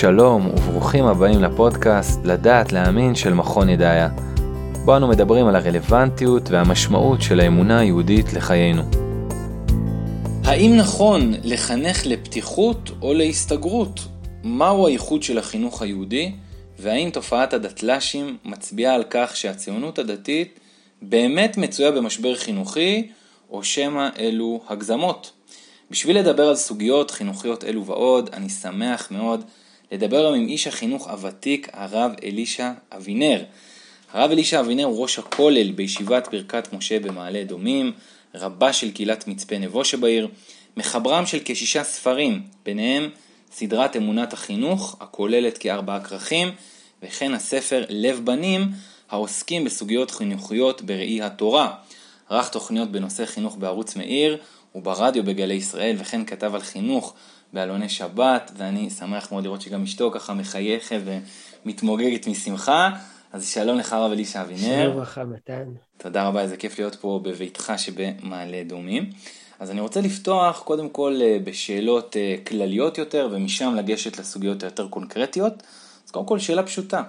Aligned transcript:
שלום 0.00 0.46
וברוכים 0.46 1.04
הבאים 1.04 1.42
לפודקאסט 1.42 2.20
לדעת 2.24 2.72
להאמין 2.72 3.14
של 3.14 3.34
מכון 3.34 3.68
ידעיה. 3.68 4.08
בו 4.84 4.96
אנו 4.96 5.08
מדברים 5.08 5.46
על 5.46 5.56
הרלוונטיות 5.56 6.50
והמשמעות 6.50 7.22
של 7.22 7.40
האמונה 7.40 7.78
היהודית 7.78 8.32
לחיינו. 8.32 8.82
האם 10.44 10.76
נכון 10.76 11.34
לחנך 11.44 12.06
לפתיחות 12.06 12.90
או 13.02 13.14
להסתגרות? 13.14 14.00
מהו 14.44 14.86
הייחוד 14.86 15.22
של 15.22 15.38
החינוך 15.38 15.82
היהודי? 15.82 16.32
והאם 16.78 17.10
תופעת 17.10 17.52
הדתל"שים 17.52 18.36
מצביעה 18.44 18.94
על 18.94 19.04
כך 19.10 19.36
שהציונות 19.36 19.98
הדתית 19.98 20.60
באמת 21.02 21.58
מצויה 21.58 21.90
במשבר 21.90 22.36
חינוכי, 22.36 23.08
או 23.50 23.64
שמא 23.64 24.08
אלו 24.18 24.60
הגזמות? 24.68 25.32
בשביל 25.90 26.18
לדבר 26.18 26.48
על 26.48 26.56
סוגיות 26.56 27.10
חינוכיות 27.10 27.64
אלו 27.64 27.86
ועוד, 27.86 28.30
אני 28.32 28.48
שמח 28.48 29.08
מאוד 29.10 29.44
לדבר 29.92 30.18
היום 30.18 30.34
עם 30.34 30.48
איש 30.48 30.66
החינוך 30.66 31.08
הוותיק, 31.08 31.68
הרב 31.72 32.12
אלישע 32.24 32.72
אבינר. 32.96 33.44
הרב 34.12 34.30
אלישע 34.30 34.60
אבינר 34.60 34.84
הוא 34.84 35.02
ראש 35.02 35.18
הכולל 35.18 35.72
בישיבת 35.72 36.28
ברכת 36.32 36.72
משה 36.72 37.00
במעלה 37.00 37.42
אדומים, 37.42 37.92
רבה 38.34 38.72
של 38.72 38.90
קהילת 38.90 39.28
מצפה 39.28 39.58
נבו 39.58 39.84
שבעיר, 39.84 40.28
מחברם 40.76 41.26
של 41.26 41.38
כשישה 41.44 41.84
ספרים, 41.84 42.42
ביניהם 42.64 43.10
סדרת 43.52 43.96
אמונת 43.96 44.32
החינוך, 44.32 44.96
הכוללת 45.00 45.58
כארבעה 45.58 46.00
כרכים, 46.00 46.48
וכן 47.02 47.34
הספר 47.34 47.84
לב 47.88 48.20
בנים, 48.24 48.68
העוסקים 49.10 49.64
בסוגיות 49.64 50.10
חינוכיות 50.10 50.82
בראי 50.82 51.22
התורה. 51.22 51.74
ערך 52.30 52.48
תוכניות 52.48 52.90
בנושא 52.90 53.26
חינוך 53.26 53.56
בערוץ 53.56 53.96
מאיר 53.96 54.38
וברדיו 54.74 55.24
בגלי 55.24 55.54
ישראל, 55.54 55.96
וכן 55.98 56.24
כתב 56.24 56.54
על 56.54 56.60
חינוך 56.60 57.14
בעלוני 57.52 57.88
שבת, 57.88 58.50
ואני 58.56 58.90
שמח 58.90 59.32
מאוד 59.32 59.44
לראות 59.44 59.60
שגם 59.60 59.82
אשתו 59.82 60.10
ככה 60.10 60.34
מחייכת 60.34 61.00
ומתמוגגת 61.64 62.26
משמחה. 62.26 62.90
אז 63.32 63.48
שלום 63.48 63.78
לך 63.78 63.92
הרב 63.92 64.12
אלישע 64.12 64.42
אבינר. 64.42 64.60
שלום 64.60 64.96
וברכה 64.96 65.24
מתן. 65.24 65.64
תודה 65.98 66.28
רבה, 66.28 66.40
איזה 66.40 66.56
כיף 66.56 66.78
להיות 66.78 66.94
פה 66.94 67.20
בביתך 67.22 67.72
שבמעלה 67.76 68.60
אדומים. 68.60 69.10
אז 69.58 69.70
אני 69.70 69.80
רוצה 69.80 70.00
לפתוח 70.00 70.62
קודם 70.62 70.88
כל 70.88 71.18
אה, 71.22 71.38
בשאלות 71.44 72.16
אה, 72.16 72.36
כלליות 72.46 72.98
יותר, 72.98 73.28
ומשם 73.32 73.74
לגשת 73.74 74.18
לסוגיות 74.18 74.62
היותר 74.62 74.88
קונקרטיות. 74.88 75.62
אז 76.06 76.10
קודם 76.10 76.26
כל 76.26 76.38
שאלה 76.38 76.62
פשוטה. 76.62 77.02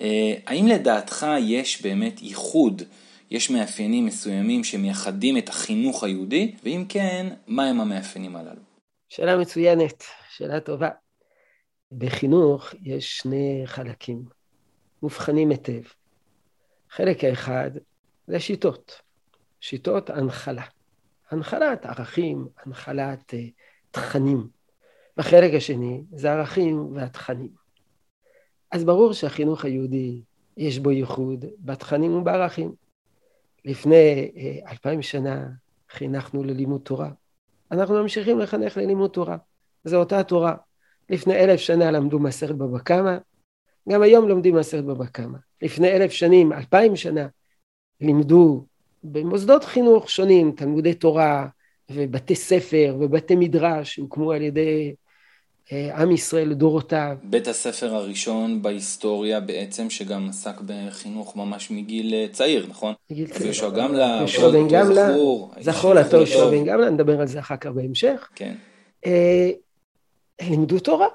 אה, 0.00 0.34
האם 0.46 0.66
לדעתך 0.66 1.26
יש 1.40 1.82
באמת 1.82 2.22
ייחוד, 2.22 2.82
יש 3.30 3.50
מאפיינים 3.50 4.06
מסוימים 4.06 4.64
שמייחדים 4.64 5.38
את 5.38 5.48
החינוך 5.48 6.04
היהודי, 6.04 6.52
ואם 6.64 6.84
כן, 6.88 7.26
מה 7.46 7.64
הם 7.64 7.80
המאפיינים 7.80 8.36
הללו? 8.36 8.65
שאלה 9.08 9.36
מצוינת, 9.36 10.04
שאלה 10.30 10.60
טובה. 10.60 10.90
בחינוך 11.92 12.74
יש 12.82 13.18
שני 13.18 13.62
חלקים, 13.64 14.24
מובחנים 15.02 15.50
היטב. 15.50 15.82
חלק 16.90 17.24
האחד 17.24 17.70
זה 18.26 18.40
שיטות, 18.40 19.00
שיטות 19.60 20.10
הנחלה. 20.10 20.64
הנחלת 21.30 21.86
ערכים, 21.86 22.48
הנחלת 22.64 23.34
uh, 23.34 23.36
תכנים. 23.90 24.48
והחלק 25.16 25.54
השני 25.54 26.02
זה 26.12 26.32
ערכים 26.32 26.96
והתכנים. 26.96 27.50
אז 28.70 28.84
ברור 28.84 29.12
שהחינוך 29.12 29.64
היהודי 29.64 30.22
יש 30.56 30.78
בו 30.78 30.90
ייחוד 30.90 31.44
בתכנים 31.58 32.14
ובערכים. 32.14 32.74
לפני 33.64 34.30
uh, 34.34 34.70
אלפיים 34.70 35.02
שנה 35.02 35.48
חינכנו 35.90 36.44
ללימוד 36.44 36.80
תורה. 36.80 37.10
אנחנו 37.72 38.02
ממשיכים 38.02 38.38
לחנך 38.38 38.76
ללימוד 38.76 39.10
תורה. 39.10 39.36
זו 39.84 39.96
אותה 39.96 40.22
תורה. 40.22 40.54
לפני 41.10 41.34
אלף 41.34 41.60
שנה 41.60 41.90
למדו 41.90 42.18
מסכת 42.18 42.54
בבא 42.54 42.78
קמא, 42.78 43.16
גם 43.88 44.02
היום 44.02 44.28
לומדים 44.28 44.56
מסכת 44.56 44.84
בבא 44.84 45.06
קמא. 45.06 45.38
לפני 45.62 45.88
אלף 45.88 46.10
שנים, 46.10 46.52
אלפיים 46.52 46.96
שנה, 46.96 47.26
לימדו 48.00 48.66
במוסדות 49.04 49.64
חינוך 49.64 50.10
שונים, 50.10 50.52
תלמודי 50.52 50.94
תורה 50.94 51.46
ובתי 51.90 52.34
ספר 52.34 52.96
ובתי 53.00 53.36
מדרש 53.36 53.94
שהוקמו 53.94 54.32
על 54.32 54.42
ידי 54.42 54.94
עם 55.72 56.10
ישראל 56.10 56.48
לדורותיו. 56.48 57.16
בית 57.22 57.48
הספר 57.48 57.94
הראשון 57.94 58.62
בהיסטוריה 58.62 59.40
בעצם, 59.40 59.90
שגם 59.90 60.28
עסק 60.28 60.60
בחינוך 60.66 61.36
ממש 61.36 61.70
מגיל 61.70 62.14
אה, 62.14 62.26
צעיר, 62.32 62.66
נכון? 62.68 62.94
מגיל 63.10 63.28
צעיר. 63.28 63.44
יהושע 63.44 63.70
גמלה, 63.70 64.16
יהושע 64.18 64.48
בן 64.48 64.68
גמלה, 64.68 65.08
זכור 65.60 65.94
לטוב 65.94 66.14
יהושע 66.14 66.50
בן 66.50 66.64
גמלה, 66.64 66.90
נדבר 66.90 67.20
על 67.20 67.26
זה 67.26 67.38
אחר 67.38 67.56
כך 67.56 67.70
בהמשך. 67.70 68.28
כן. 68.34 68.54
אה, 69.06 69.50
לימדו 70.42 70.78
תורה. 70.78 71.08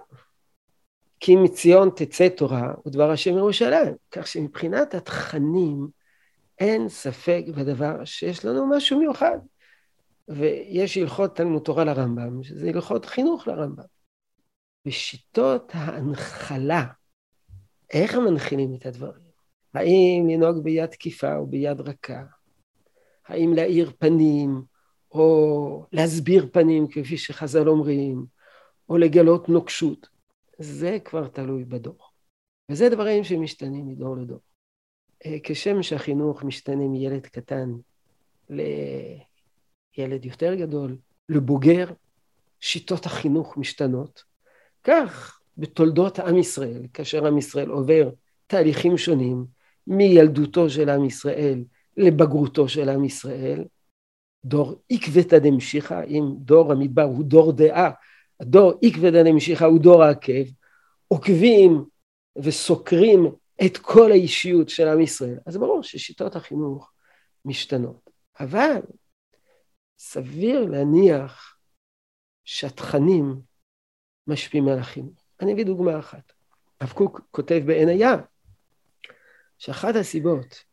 כי 1.20 1.36
מציון 1.36 1.90
תצא 1.96 2.30
תורה 2.30 2.74
ודבר 2.86 3.12
השם 3.12 3.38
ירושלים. 3.38 3.94
כך 4.12 4.28
שמבחינת 4.28 4.96
התכנים, 4.96 5.88
אין 6.60 6.90
ספק 6.90 7.44
בדבר 7.58 8.06
שיש 8.06 8.46
לנו 8.46 8.68
משהו 8.68 9.00
מיוחד. 9.00 9.38
ויש 10.28 10.98
הלכות 10.98 11.36
תלמוד 11.36 11.62
תורה 11.62 11.84
לרמב"ם, 11.84 12.44
שזה 12.44 12.70
הלכות 12.70 13.06
חינוך 13.06 13.48
לרמב"ם. 13.48 14.01
בשיטות 14.86 15.72
ההנחלה, 15.74 16.86
איך 17.94 18.16
הם 18.16 18.26
מנחילים 18.26 18.76
את 18.76 18.86
הדברים? 18.86 19.32
האם 19.74 20.28
לנהוג 20.30 20.64
ביד 20.64 20.86
תקיפה 20.86 21.36
או 21.36 21.48
ביד 21.48 21.82
רכה? 21.82 22.24
האם 23.28 23.54
להאיר 23.54 23.92
פנים 24.00 24.62
או 25.12 25.86
להסביר 25.92 26.50
פנים 26.54 26.88
כפי 26.88 27.18
שחז"ל 27.18 27.70
אומרים, 27.70 28.26
או 28.90 28.98
לגלות 28.98 29.50
נוקשות? 29.50 30.08
זה 30.60 30.98
כבר 31.06 31.28
תלוי 31.28 31.66
בדור. 31.66 32.12
וזה 32.72 32.90
דברים 32.90 33.24
שמשתנים 33.24 33.88
מדור 33.88 34.18
לדור. 34.18 34.40
אה, 35.26 35.38
כשם 35.44 35.84
שהחינוך 35.84 36.44
משתנה 36.44 36.88
מילד 36.88 37.28
קטן 37.28 37.70
לילד 38.50 40.26
יותר 40.26 40.56
גדול, 40.56 40.98
לבוגר, 41.30 41.86
שיטות 42.60 43.06
החינוך 43.06 43.58
משתנות. 43.58 44.31
כך 44.84 45.40
בתולדות 45.58 46.20
עם 46.20 46.38
ישראל, 46.38 46.88
כאשר 46.94 47.28
עם 47.28 47.38
ישראל 47.38 47.70
עובר 47.70 48.10
תהליכים 48.48 48.98
שונים, 48.98 49.46
מילדותו 49.88 50.70
של 50.70 50.90
עם 50.90 51.06
ישראל 51.06 51.64
לבגרותו 51.98 52.70
של 52.70 52.90
עם 52.90 53.04
ישראל, 53.04 53.64
דור 54.46 54.82
עקבתא 54.90 55.40
דמשיחא, 55.40 56.04
אם 56.04 56.24
דור 56.38 56.72
המדבר 56.72 57.04
הוא 57.04 57.24
דור 57.24 57.52
דעה, 57.52 57.92
הדור 58.40 58.74
עקבתא 58.82 59.24
דמשיחא 59.24 59.64
הוא 59.64 59.80
דור 59.80 60.04
העקב, 60.04 60.44
עוקבים 61.08 61.86
וסוקרים 62.44 63.26
את 63.66 63.78
כל 63.78 64.12
האישיות 64.12 64.70
של 64.70 64.88
עם 64.88 65.02
ישראל. 65.02 65.38
אז 65.46 65.58
ברור 65.58 65.84
ששיטות 65.84 66.36
החינוך 66.36 66.92
משתנות. 67.46 68.10
אבל 68.40 68.82
סביר 69.98 70.66
להניח 70.66 71.58
שהתכנים 72.44 73.42
משפיעים 74.28 74.68
על 74.68 74.80
החינוך. 74.80 75.24
אני 75.42 75.54
אביא 75.54 75.66
דוגמה 75.66 76.00
אחת. 76.00 76.34
הרב 76.80 76.92
קוק 76.92 77.22
כותב 77.32 77.62
בעין 77.66 77.90
הים, 77.90 78.20
שאחת 79.58 79.96
הסיבות 79.96 80.64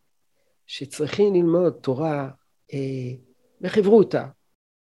שצריכים 0.66 1.34
ללמוד 1.34 1.72
תורה 1.72 2.30
אה, 2.74 2.78
בחברותא, 3.60 4.24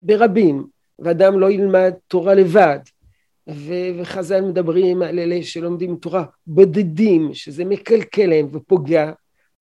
ברבים, 0.02 0.66
ואדם 0.98 1.40
לא 1.40 1.50
ילמד 1.50 1.92
תורה 2.08 2.34
לבד, 2.34 2.78
ו- 3.48 4.00
וחז"ל 4.00 4.40
מדברים 4.40 5.02
על 5.02 5.18
אלה 5.18 5.42
שלומדים 5.42 5.96
תורה 5.96 6.24
בודדים, 6.46 7.34
שזה 7.34 7.64
מקלקל 7.64 8.26
להם 8.26 8.48
ופוגע, 8.52 9.12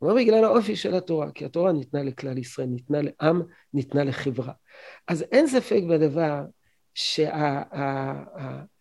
אומר 0.02 0.16
בגלל 0.16 0.44
האופי 0.44 0.76
של 0.76 0.96
התורה, 0.96 1.32
כי 1.32 1.46
התורה 1.46 1.72
ניתנה 1.72 2.04
לכלל 2.04 2.38
ישראל, 2.38 2.68
ניתנה 2.68 3.00
לעם, 3.02 3.42
ניתנה 3.74 4.04
לחברה. 4.04 4.54
אז 5.08 5.26
אין 5.32 5.48
ספק 5.48 5.82
בדבר 5.90 6.44
שהתכנים 6.94 8.72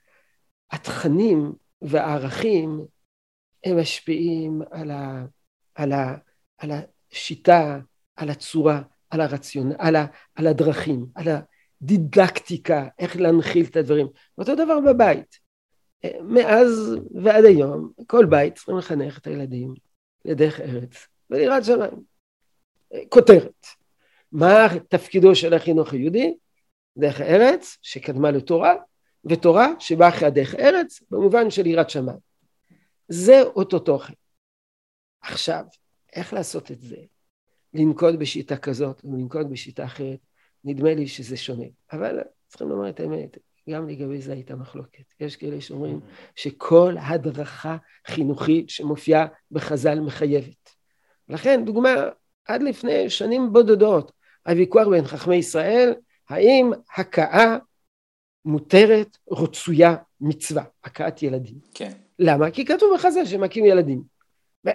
שה- 0.73 1.53
והערכים 1.83 2.85
הם 3.65 3.81
משפיעים 3.81 4.63
על, 4.71 4.91
ה- 4.91 5.25
על, 5.75 5.93
ה- 5.93 6.17
על 6.59 6.71
השיטה, 7.13 7.79
על 8.17 8.31
הצורה, 8.31 8.83
על 9.11 9.21
הרציונל, 9.21 9.75
על, 9.79 9.97
ה- 9.97 10.07
על 10.35 10.47
הדרכים, 10.47 11.07
על 11.15 11.27
הדידקטיקה, 11.83 12.89
איך 12.99 13.17
להנחיל 13.17 13.67
את 13.71 13.77
הדברים. 13.77 14.07
אותו 14.39 14.55
דבר 14.55 14.81
בבית. 14.81 15.51
מאז 16.23 16.97
ועד 17.25 17.45
היום, 17.45 17.93
כל 18.07 18.27
בית 18.27 18.55
צריכים 18.55 18.77
לחנך 18.79 19.19
את 19.19 19.27
הילדים 19.27 19.75
לדרך 20.25 20.61
ארץ 20.61 21.07
וליראת 21.31 21.65
שמיים. 21.65 22.03
כותרת. 23.09 23.67
מה 24.33 24.67
תפקידו 24.89 25.35
של 25.35 25.55
החינוך 25.55 25.93
היהודי? 25.93 26.35
דרך 26.97 27.21
ארץ 27.21 27.79
שקדמה 27.83 28.31
לתורה, 28.31 28.75
ותורה 29.25 29.73
שבאה 29.79 30.09
אחרי 30.09 30.29
הדרך 30.29 30.55
ארץ 30.55 31.01
במובן 31.11 31.51
של 31.51 31.67
יראת 31.67 31.91
שמיים. 31.91 32.19
זה 33.09 33.43
אותו 33.43 33.79
תוכן. 33.79 34.13
עכשיו, 35.23 35.65
איך 36.13 36.33
לעשות 36.33 36.71
את 36.71 36.81
זה? 36.81 36.97
לנקוט 37.75 38.15
בשיטה 38.15 38.57
כזאת 38.57 39.05
ולנקוט 39.05 39.47
בשיטה 39.47 39.85
אחרת, 39.85 40.19
נדמה 40.65 40.95
לי 40.95 41.07
שזה 41.07 41.37
שונה. 41.37 41.67
אבל 41.93 42.19
צריכים 42.49 42.69
לומר 42.69 42.89
את 42.89 43.01
האמת, 43.01 43.39
גם 43.71 43.89
לגבי 43.89 44.21
זה 44.21 44.33
הייתה 44.33 44.57
מחלוקת. 44.57 45.05
יש 45.21 45.37
כאלה 45.37 45.61
שאומרים 45.61 46.01
שכל 46.37 46.95
הדרכה 47.01 47.77
חינוכית 48.07 48.71
שמופיעה 48.71 49.27
בחז"ל 49.51 50.01
מחייבת. 50.01 50.71
לכן, 51.29 51.65
דוגמה, 51.65 51.95
עד 52.45 52.63
לפני 52.63 53.11
שנים 53.11 53.53
בודדות, 53.53 54.13
הוויכוח 54.47 54.89
בין 54.89 55.05
חכמי 55.05 55.37
ישראל, 55.37 55.95
האם 56.29 56.71
הכאה 56.97 57.59
מותרת, 58.45 59.17
רצויה, 59.31 59.97
מצווה, 60.21 60.65
הכאת 60.85 61.23
ילדים. 61.23 61.55
כן. 61.75 61.93
למה? 62.19 62.51
כי 62.51 62.65
כתוב 62.65 62.95
בחז"ל 62.95 63.25
שמכים 63.25 63.65
ילדים. 63.65 64.03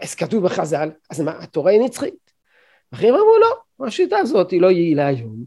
אז 0.02 0.16
כתוב 0.16 0.44
בחז"ל, 0.44 0.90
אז 1.10 1.22
מה, 1.22 1.40
התורה 1.40 1.72
היא 1.72 1.82
נצחית. 1.82 2.32
אחרים 2.94 3.14
אמרו 3.14 3.38
לא, 3.40 3.88
השיטה 3.88 4.18
הזאת 4.18 4.52
היא 4.52 4.62
לא 4.62 4.72
יעילה 4.72 5.08
היום, 5.08 5.46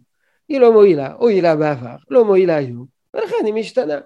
היא 0.48 0.60
לא 0.60 0.72
מועילה, 0.72 1.12
הועילה 1.12 1.56
בעבר, 1.56 1.96
לא 2.10 2.24
מועילה 2.24 2.56
היום, 2.56 2.86
ולכן 3.14 3.44
היא 3.44 3.54
משתנה. 3.54 4.00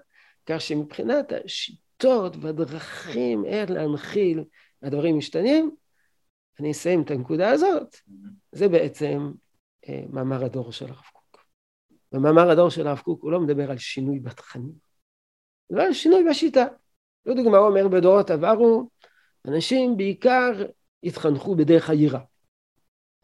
כך 0.47 0.61
שמבחינת 0.61 1.33
השיטות 1.45 2.37
והדרכים 2.41 3.45
איך 3.45 3.71
להנחיל 3.71 4.45
הדברים 4.83 5.19
משתנים, 5.19 5.71
אני 6.61 6.71
אסיים 6.71 7.03
את 7.03 7.11
הנקודה 7.11 7.51
הזאת, 7.51 7.97
זה 8.53 8.69
בעצם 8.69 9.33
אה, 9.89 10.03
מאמר 10.11 10.45
הדור 10.45 10.73
של 10.73 10.85
הרב 10.85 11.03
קוק. 11.13 11.22
במאמר 12.13 12.51
הדור 12.51 12.71
של 12.71 12.87
הרב 12.87 12.99
קוק 12.99 13.23
הוא 13.23 13.33
לא 13.33 13.41
מדבר 13.41 13.71
על 13.71 13.79
שינוי 13.79 14.21
בתכנים, 14.21 14.73
לא 15.71 15.83
על 15.83 15.93
שינוי 15.93 16.25
בשיטה. 16.31 16.67
לדוגמה 17.27 17.59
הוא 17.59 17.69
אומר 17.69 17.89
בדורות 17.89 18.31
עברו, 18.31 18.89
אנשים 19.49 19.97
בעיקר 19.97 20.67
התחנכו 21.05 21.55
בדרך 21.55 21.91
היראה. 21.91 22.21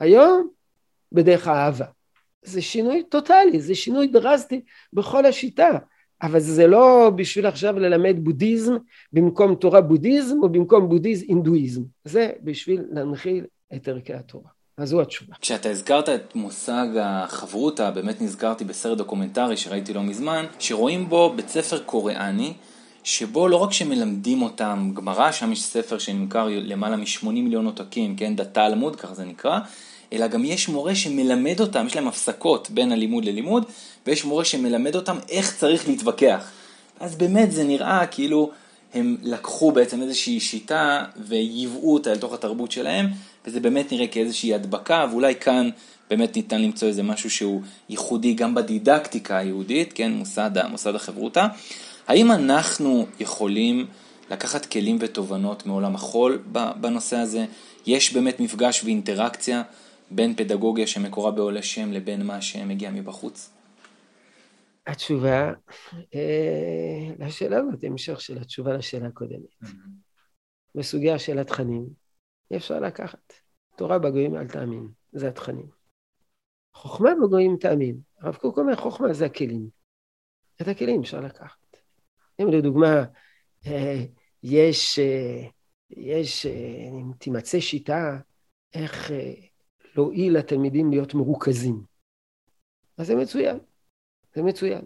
היום 0.01 0.51
בדרך 1.13 1.49
האהבה. 1.49 1.87
זה 2.43 2.63
שינוי 2.63 3.03
טוטאלי, 3.09 3.61
זה 3.61 3.75
שינוי 3.75 4.07
דרסטי 4.07 4.65
בכל 4.93 5.27
השיטה. 5.27 5.79
אבל 6.23 6.41
זה 6.41 6.67
לא 6.67 7.11
בשביל 7.17 7.47
עכשיו 7.47 7.79
ללמד 7.79 8.17
בודהיזם 8.19 8.77
במקום 9.13 9.55
תורה 9.55 9.81
בודהיזם 9.81 10.37
או 10.43 10.49
במקום 10.49 10.89
בודהיזם 10.89 11.27
אינדואיזם. 11.29 11.83
זה 12.05 12.33
בשביל 12.43 12.85
להנחיל 12.91 13.47
את 13.75 13.89
ערכי 13.89 14.15
התורה. 14.15 14.58
אז 14.79 14.89
זו 14.89 15.01
התשובה. 15.01 15.35
כשאתה 15.41 15.71
הזכרת 15.71 16.09
את 16.09 16.35
מושג 16.35 16.87
החברותה, 17.01 17.91
באמת 17.91 18.23
נזכרתי 18.23 18.65
בסרט 18.65 18.99
דוקומנטרי 18.99 19.57
שראיתי 19.57 19.93
לא 19.93 20.03
מזמן, 20.03 20.47
שרואים 20.59 21.09
בו 21.09 21.33
בית 21.37 21.49
ספר 21.49 21.79
קוריאני, 21.79 22.53
שבו 23.05 23.49
לא 23.49 23.57
רק 23.57 23.73
שמלמדים 23.73 24.43
אותם 24.43 24.91
גמרא, 24.95 25.33
שם 25.33 25.53
יש 25.53 25.63
ספר 25.63 25.99
שנמכר 25.99 26.49
למעלה 26.51 26.97
מ-80 26.97 27.27
מיליון 27.27 27.67
עותקים, 27.67 28.17
כן, 28.17 28.37
the 28.37 28.67
Talmud, 28.67 28.97
כך 28.97 29.13
זה 29.13 29.25
נקרא, 29.25 29.59
אלא 30.13 30.27
גם 30.27 30.45
יש 30.45 30.69
מורה 30.69 30.95
שמלמד 30.95 31.61
אותם, 31.61 31.87
יש 31.87 31.97
להם 31.97 32.09
הפסקות 32.09 32.71
בין 32.71 32.93
הלימוד 32.93 33.25
ללימוד, 33.25 33.65
ויש 34.07 34.25
מורה 34.25 34.45
שמלמד 34.45 34.97
אותם 34.97 35.17
איך 35.29 35.57
צריך 35.57 35.89
להתווכח. 35.89 36.51
אז 37.01 37.17
באמת 37.17 37.53
זה 37.53 37.65
נראה 37.65 38.07
כאילו 38.07 38.51
הם 38.95 39.17
לקחו 39.23 39.73
בעצם 39.73 40.03
איזושהי 40.03 40.41
שיטה 40.41 41.05
וייבאו 41.17 41.95
אותה 41.95 42.13
אל 42.13 42.19
תוך 42.19 42.33
התרבות 42.33 42.73
שלהם, 42.73 43.07
וזה 43.49 43.61
באמת 43.61 43.93
נראה 43.93 44.07
כאיזושהי 44.07 44.55
הדבקה, 44.55 45.07
ואולי 45.11 45.35
כאן 45.35 45.71
באמת 46.11 46.37
ניתן 46.37 46.63
למצוא 46.63 46.89
איזה 46.89 47.03
משהו 47.03 47.31
שהוא 47.31 47.63
ייחודי 47.89 48.35
גם 48.35 48.55
בדידקטיקה 48.55 49.39
היהודית, 49.39 49.93
כן, 49.93 50.13
מוסד, 50.13 50.51
מוסד 50.71 50.95
החברותה. 50.95 51.47
האם 52.07 52.33
אנחנו 52.33 53.07
יכולים 53.21 53.87
לקחת 54.31 54.67
כלים 54.67 54.97
ותובנות 55.01 55.67
מעולם 55.67 55.95
החול 55.95 56.43
בנושא 56.81 57.17
הזה? 57.17 57.45
יש 57.87 58.15
באמת 58.15 58.41
מפגש 58.41 58.85
ואינטראקציה 58.85 59.63
בין 60.11 60.35
פדגוגיה 60.35 60.87
שמקורה 60.87 61.31
בעולה 61.31 61.63
שם 61.63 61.93
לבין 61.93 62.27
מה 62.27 62.41
שמגיע 62.41 62.91
מבחוץ? 62.91 63.51
התשובה 64.87 65.53
אה, 66.15 67.11
לשאלה 67.19 67.57
הזאת, 67.59 67.85
המשך 67.85 68.21
של 68.21 68.39
התשובה 68.39 68.73
לשאלה 68.73 69.07
הקודמת. 69.07 69.55
בסוגיה 70.75 71.19
של 71.19 71.39
התכנים, 71.39 72.08
אי 72.51 72.57
אפשר 72.57 72.81
לקחת. 72.81 73.33
תורה 73.77 73.99
בגויים 73.99 74.37
אל 74.37 74.49
תאמין, 74.49 74.89
זה 75.13 75.29
התכנים. 75.29 75.69
חוכמה 76.75 77.11
בגויים 77.23 77.57
תאמין. 77.61 78.01
הרב 78.21 78.37
קוק 78.37 78.59
אומר, 78.59 78.77
חוכמה 78.77 79.13
זה 79.13 79.27
הכלים. 79.27 79.69
את 80.63 80.69
הכלים 80.69 81.01
אפשר 81.01 81.21
לקחת. 81.21 81.77
אם 82.43 82.49
לדוגמה, 82.49 83.05
אה, 83.67 84.05
יש, 84.43 84.99
אה, 84.99 85.49
יש, 85.91 86.47
אם 86.47 87.13
תימצא 87.19 87.61
שיטה 87.61 88.19
איך 88.75 89.11
להועיל 89.97 90.39
לתלמידים 90.39 90.91
להיות 90.91 91.15
מרוכזים. 91.15 91.83
אז 92.99 93.07
זה 93.07 93.15
מצוין, 93.17 93.59
זה 94.35 94.43
מצוין. 94.43 94.85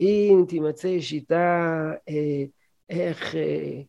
אם 0.00 0.44
תימצא 0.48 1.00
שיטה 1.00 1.66
אה, 2.08 2.44
איך 2.90 3.34
אה, 3.34 3.40
אה, 3.40 3.82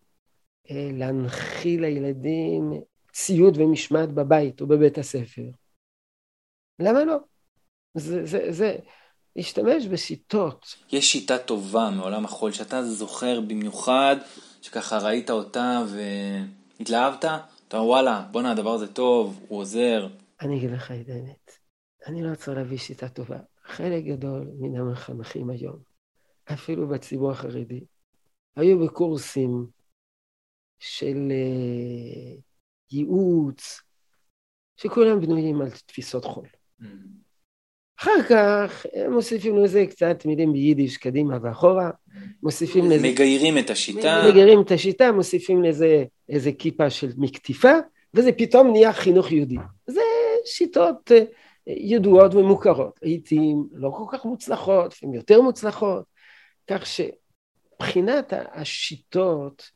להנחיל 0.69 1.81
לילדים 1.81 2.73
ציוד 3.13 3.57
ומשמעת 3.57 4.13
בבית 4.13 4.61
או 4.61 4.67
בבית 4.67 4.97
הספר, 4.97 5.49
למה 6.79 7.03
לא? 7.03 7.17
זה, 7.93 8.25
זה, 8.25 8.51
זה, 8.51 8.77
להשתמש 9.35 9.85
בשיטות. 9.85 10.75
יש 10.91 11.11
שיטה 11.11 11.37
טובה 11.37 11.89
מעולם 11.89 12.25
החול 12.25 12.51
שאתה 12.51 12.83
זוכר 12.83 13.41
במיוחד, 13.41 14.15
שככה 14.61 14.97
ראית 14.97 15.29
אותה 15.29 15.83
והתלהבת? 16.79 17.25
אתה 17.67 17.77
אומר 17.77 17.89
וואלה, 17.89 18.27
בואנה 18.31 18.51
הדבר 18.51 18.73
הזה 18.73 18.93
טוב, 18.93 19.39
הוא 19.47 19.59
עוזר. 19.59 20.07
אני 20.41 20.57
אגיד 20.57 20.71
לך 20.71 20.91
את 20.91 21.09
האמת, 21.09 21.51
אני 22.07 22.23
לא 22.23 22.35
צריך 22.35 22.57
להביא 22.57 22.77
שיטה 22.77 23.09
טובה. 23.09 23.39
חלק 23.63 24.03
גדול 24.03 24.51
מן 24.59 24.79
המחנכים 24.79 25.49
היום, 25.49 25.79
אפילו 26.53 26.87
בציבור 26.87 27.31
החרדי, 27.31 27.85
היו 28.55 28.79
בקורסים 28.85 29.67
של 30.79 31.31
uh, 31.31 32.41
ייעוץ, 32.91 33.81
שכולם 34.77 35.21
בנויים 35.21 35.61
על 35.61 35.69
תפיסות 35.69 36.25
חול. 36.25 36.47
Mm-hmm. 36.81 36.85
אחר 37.99 38.23
כך 38.29 38.85
הם 38.93 39.13
מוסיפים 39.13 39.57
לזה 39.57 39.85
קצת 39.89 40.25
מילים 40.25 40.53
ביידיש 40.53 40.97
קדימה 40.97 41.37
ואחורה, 41.41 41.89
מוסיפים 42.43 42.91
לזה... 42.91 43.07
מגיירים 43.07 43.57
את 43.57 43.69
השיטה. 43.69 44.23
מגיירים 44.29 44.61
את 44.61 44.71
השיטה, 44.71 45.11
מוסיפים 45.11 45.63
לזה 45.63 46.03
איזה 46.29 46.51
כיפה 46.51 46.89
של 46.89 47.09
מקטיפה, 47.17 47.73
וזה 48.13 48.31
פתאום 48.31 48.71
נהיה 48.71 48.93
חינוך 48.93 49.31
יהודי. 49.31 49.55
זה 49.87 50.01
שיטות 50.45 51.11
אה, 51.11 51.23
ידועות 51.67 52.35
ומוכרות, 52.35 52.99
לעיתים 53.01 53.67
לא 53.71 53.89
כל 53.97 54.17
כך 54.17 54.25
מוצלחות, 54.25 54.93
לפעמים 54.93 55.15
יותר 55.15 55.41
מוצלחות, 55.41 56.03
כך 56.67 56.83
שבחינת 56.85 58.33
השיטות, 58.51 59.69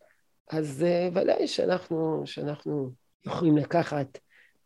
אז 0.51 0.83
אה, 0.83 1.09
ודאי 1.13 1.47
שאנחנו, 1.47 2.21
שאנחנו 2.25 2.91
יכולים 3.25 3.57
לקחת 3.57 4.17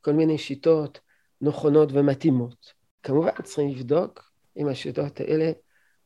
כל 0.02 0.14
מיני 0.14 0.38
שיטות 0.38 1.00
נכונות 1.42 1.90
ומתאימות. 1.92 2.74
כמובן 3.04 3.32
צריכים 3.44 3.70
לבדוק 3.70 4.32
אם 4.58 4.68
השיטות 4.68 5.20
האלה 5.20 5.52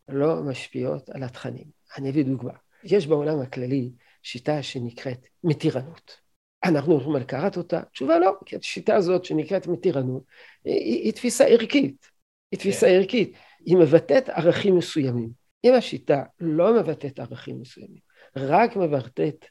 לא 0.10 0.36
משפיעות 0.44 1.10
על 1.10 1.24
התכנים. 1.24 1.66
אני 1.98 2.10
אביא 2.10 2.26
דוגמה. 2.26 2.54
יש 2.84 3.08
בעולם 3.08 3.40
הכללי 3.40 3.92
שיטה 4.24 4.64
שנקראת 4.64 5.20
מתירנות. 5.44 6.18
אנחנו 6.64 6.98
יכולים 6.98 7.22
לקחת 7.22 7.58
אותה? 7.58 7.82
תשובה 7.82 8.20
לא, 8.20 8.36
כי 8.46 8.56
השיטה 8.56 8.96
הזאת 8.96 9.26
שנקראת 9.26 9.68
מתירנות 9.68 10.24
היא, 10.64 10.74
היא, 10.74 11.04
היא 11.04 11.14
תפיסה 11.14 11.46
ערכית. 11.46 12.10
היא 12.52 12.60
תפיסה 12.60 12.86
yeah. 12.86 12.90
כן. 12.90 12.96
ערכית. 12.96 13.34
היא 13.66 13.78
מבטאת 13.78 14.30
ערכים 14.30 14.78
מסוימים. 14.78 15.30
אם 15.64 15.74
השיטה 15.74 16.24
לא 16.40 16.82
מבטאת 16.82 17.20
ערכים 17.20 17.62
מסוימים, 17.62 18.00
רק 18.36 18.76
מבטאת 18.76 19.46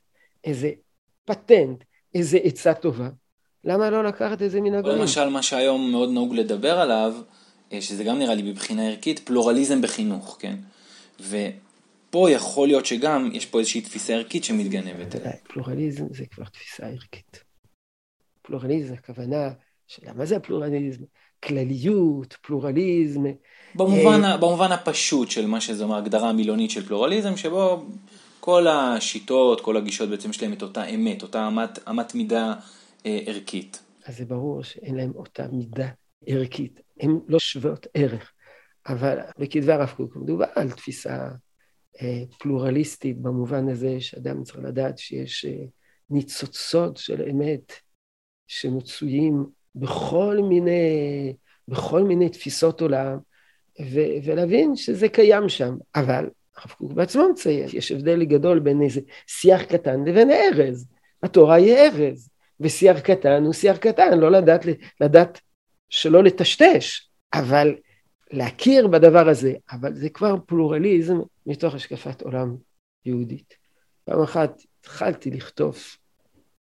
איזה 0.45 0.71
פטנט, 1.25 1.85
איזה 2.15 2.39
עצה 2.43 2.75
טובה, 2.75 3.09
למה 3.65 3.91
לא 3.91 4.05
לקחת 4.05 4.43
את 4.43 4.51
זה 4.51 4.61
מן 4.61 4.75
הגויים? 4.75 4.99
למשל, 4.99 5.29
מה 5.29 5.43
שהיום 5.43 5.91
מאוד 5.91 6.11
נהוג 6.11 6.35
לדבר 6.35 6.81
עליו, 6.81 7.15
אה, 7.73 7.81
שזה 7.81 8.05
גם 8.05 8.19
נראה 8.19 8.35
לי 8.35 8.51
מבחינה 8.51 8.89
ערכית, 8.89 9.19
פלורליזם 9.19 9.83
בחינוך, 9.83 10.37
כן? 10.41 10.57
ופה 11.21 12.31
יכול 12.31 12.69
להיות 12.69 12.87
שגם 12.87 13.31
יש 13.33 13.47
פה 13.47 13.59
איזושהי 13.59 13.81
תפיסה 13.81 14.15
ערכית 14.15 14.45
שמתגנבת. 14.45 15.15
פלורליזם 15.49 16.05
זה 16.11 16.25
כבר 16.27 16.45
תפיסה 16.45 16.87
ערכית. 16.87 17.45
פלורליזם, 18.43 18.95
הכוונה 18.95 19.51
של 19.87 20.13
מה 20.13 20.27
זה 20.27 20.37
הפלורליזם? 20.37 21.05
כלליות, 21.45 22.37
פלורליזם. 22.43 23.23
במובן, 23.75 24.25
אה... 24.25 24.37
במובן 24.37 24.73
הפשוט 24.73 25.31
של 25.31 25.47
מה 25.47 25.61
שזה 25.61 25.85
אומר, 25.85 25.97
הגדרה 25.97 26.33
מילונית 26.33 26.71
של 26.71 26.87
פלורליזם, 26.87 27.37
שבו 27.37 27.85
כל 28.41 28.67
השיטות, 28.67 29.61
כל 29.61 29.77
הגישות 29.77 30.09
בעצם 30.09 30.31
יש 30.31 30.43
להם 30.43 30.53
את 30.53 30.63
אותה 30.63 30.85
אמת, 30.85 31.23
אותה 31.23 31.49
אמת, 31.49 31.89
אמת 31.89 32.15
מידה 32.15 32.55
אה, 33.07 33.19
ערכית. 33.27 33.83
אז 34.07 34.17
זה 34.17 34.25
ברור 34.25 34.63
שאין 34.63 34.95
להם 34.97 35.13
אותה 35.15 35.49
מידה 35.53 35.89
ערכית. 36.27 36.81
הן 37.01 37.21
לא 37.29 37.39
שוות 37.39 37.87
ערך. 37.95 38.33
אבל 38.87 39.19
בכתבי 39.39 39.73
הרב 39.73 39.93
קוק 39.97 40.17
מדובר 40.17 40.47
על 40.55 40.71
תפיסה 40.71 41.29
אה, 42.03 42.23
פלורליסטית 42.39 43.19
במובן 43.19 43.69
הזה 43.69 44.01
שאדם 44.01 44.43
צריך 44.43 44.59
לדעת 44.59 44.99
שיש 44.99 45.45
אה, 45.45 45.65
ניצוצות 46.11 46.97
של 46.97 47.23
אמת 47.31 47.73
שמצויים 48.47 49.47
בכל 49.75 50.39
מיני, 50.49 51.35
בכל 51.69 52.03
מיני 52.03 52.29
תפיסות 52.29 52.81
עולם, 52.81 53.19
ו- 53.81 54.25
ולהבין 54.25 54.77
שזה 54.77 55.09
קיים 55.09 55.49
שם. 55.49 55.77
אבל 55.95 56.29
הרב 56.59 56.71
קוק 56.71 56.93
בעצמו 56.93 57.29
מציין, 57.29 57.69
יש 57.73 57.93
הבדל 57.93 58.25
גדול 58.25 58.59
בין 58.59 58.83
איזה 58.83 59.01
שיח 59.27 59.63
קטן 59.63 60.05
לבין 60.05 60.31
ארז. 60.31 60.87
התורה 61.23 61.55
היא 61.55 61.75
ארז, 61.75 62.31
ושיח 62.61 63.01
קטן 63.01 63.45
הוא 63.45 63.53
שיח 63.53 63.77
קטן, 63.77 64.19
לא 64.19 64.31
לדעת, 64.31 64.61
לדעת 65.01 65.41
שלא 65.89 66.25
לטשטש, 66.25 67.09
אבל 67.35 67.75
להכיר 68.31 68.87
בדבר 68.87 69.29
הזה, 69.29 69.53
אבל 69.71 69.95
זה 69.95 70.09
כבר 70.09 70.37
פלורליזם 70.47 71.19
מתוך 71.47 71.75
השקפת 71.75 72.23
עולם 72.23 72.57
יהודית. 73.05 73.55
פעם 74.05 74.23
אחת 74.23 74.63
התחלתי 74.81 75.31
לכתוב 75.31 75.79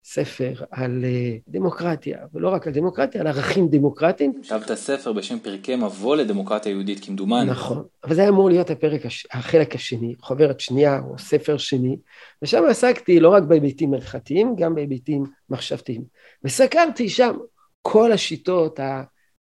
ספר 0.05 0.53
על 0.71 1.05
אה, 1.05 1.37
דמוקרטיה, 1.49 2.19
ולא 2.35 2.49
רק 2.49 2.67
על 2.67 2.73
דמוקרטיה, 2.73 3.21
על 3.21 3.27
ערכים 3.27 3.69
דמוקרטיים. 3.69 4.33
כתבת 4.43 4.75
ספר 4.75 5.13
בשם 5.13 5.39
פרקי 5.39 5.77
מבוא 5.77 6.17
לדמוקרטיה 6.17 6.71
יהודית, 6.71 7.05
כמדומני. 7.05 7.51
נכון, 7.51 7.85
אבל 8.05 8.15
זה 8.15 8.21
היה 8.21 8.31
אמור 8.31 8.51
להיות 8.51 8.71
הפרק, 8.71 9.07
הש... 9.07 9.27
החלק 9.33 9.75
השני, 9.75 10.15
חוברת 10.21 10.61
שנייה 10.61 11.01
או 11.01 11.19
ספר 11.19 11.57
שני, 11.57 11.97
ושם 12.43 12.65
עסקתי 12.69 13.21
לא 13.21 13.29
רק 13.29 13.43
בהיבטים 13.43 13.95
הלכתיים, 13.95 14.57
גם 14.57 14.75
בהיבטים 14.75 15.25
מחשבתיים. 15.51 16.05
וסקרתי 16.45 17.09
שם 17.09 17.37
כל 17.83 18.13
השיטות 18.13 18.81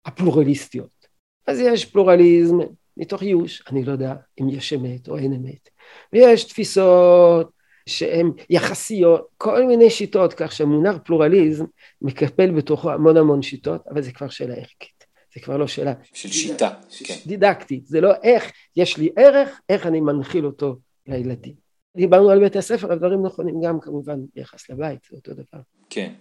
הפלורליסטיות. 0.05 1.07
אז 1.47 1.59
יש 1.59 1.85
פלורליזם 1.85 2.57
מתוך 2.97 3.23
ייאוש, 3.23 3.63
אני 3.71 3.83
לא 3.83 3.91
יודע 3.91 4.13
אם 4.41 4.49
יש 4.49 4.73
אמת 4.73 5.07
או 5.09 5.17
אין 5.17 5.33
אמת, 5.33 5.69
ויש 6.13 6.43
תפיסות 6.43 7.54
שהן 7.89 8.31
יחסיות, 8.49 9.27
כל 9.37 9.65
מיני 9.65 9.89
שיטות, 9.89 10.33
כך 10.33 10.51
שהמונח 10.51 10.95
פלורליזם 11.03 11.65
מקפל 12.01 12.51
בתוכו 12.51 12.91
המון 12.91 13.17
המון 13.17 13.41
שיטות, 13.41 13.81
אבל 13.91 14.01
זה 14.01 14.11
כבר 14.11 14.29
שאלה 14.29 14.53
ערכית, 14.53 15.05
זה 15.35 15.41
כבר 15.41 15.57
לא 15.57 15.67
שאלה... 15.67 15.93
של 16.13 16.31
שיטה, 16.31 16.69
כן. 17.03 17.15
דידקטית, 17.25 17.87
זה 17.87 18.01
לא 18.01 18.11
איך 18.23 18.51
יש 18.75 18.97
לי 18.97 19.09
ערך, 19.17 19.59
איך 19.69 19.85
אני 19.85 20.01
מנחיל 20.01 20.45
אותו 20.45 20.75
לילדים. 21.07 21.53
דיברנו 21.97 22.29
על 22.29 22.39
בית 22.39 22.55
הספר, 22.55 22.91
הדברים 22.91 23.25
נכונים 23.25 23.61
גם 23.61 23.79
כמובן 23.79 24.19
ביחס 24.35 24.69
לבית, 24.69 24.99
זה 25.11 25.17
אותו 25.17 25.33
דבר. 25.33 25.61
כן. 25.89 26.11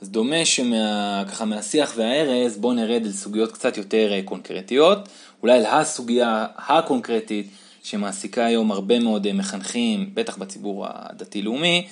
אז 0.00 0.10
דומה 0.10 0.44
שככה 0.44 1.44
מהשיח 1.44 1.94
והארז 1.96 2.58
בואו 2.58 2.72
נרד 2.72 3.02
לסוגיות 3.06 3.52
קצת 3.52 3.76
יותר 3.76 4.12
אה, 4.12 4.22
קונקרטיות, 4.24 4.98
אולי 5.42 5.60
לסוגיה 5.60 6.46
הקונקרטית 6.56 7.46
שמעסיקה 7.84 8.44
היום 8.44 8.72
הרבה 8.72 8.98
מאוד 8.98 9.26
אה, 9.26 9.32
מחנכים, 9.32 10.10
בטח 10.14 10.36
בציבור 10.36 10.86
הדתי-לאומי, 10.88 11.86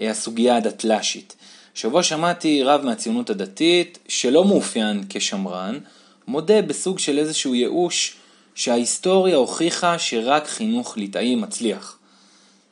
אה, 0.00 0.10
הסוגיה 0.10 0.56
הדתל"שית. 0.56 1.36
שבוע 1.74 2.02
שמעתי 2.02 2.62
רב 2.62 2.80
מהציונות 2.84 3.30
הדתית, 3.30 3.98
שלא 4.08 4.44
מאופיין 4.44 5.04
כשמרן, 5.08 5.78
מודה 6.26 6.62
בסוג 6.62 6.98
של 6.98 7.18
איזשהו 7.18 7.54
ייאוש 7.54 8.16
שההיסטוריה 8.54 9.36
הוכיחה 9.36 9.98
שרק 9.98 10.46
חינוך 10.46 10.96
ליטאי 10.96 11.34
מצליח. 11.34 11.98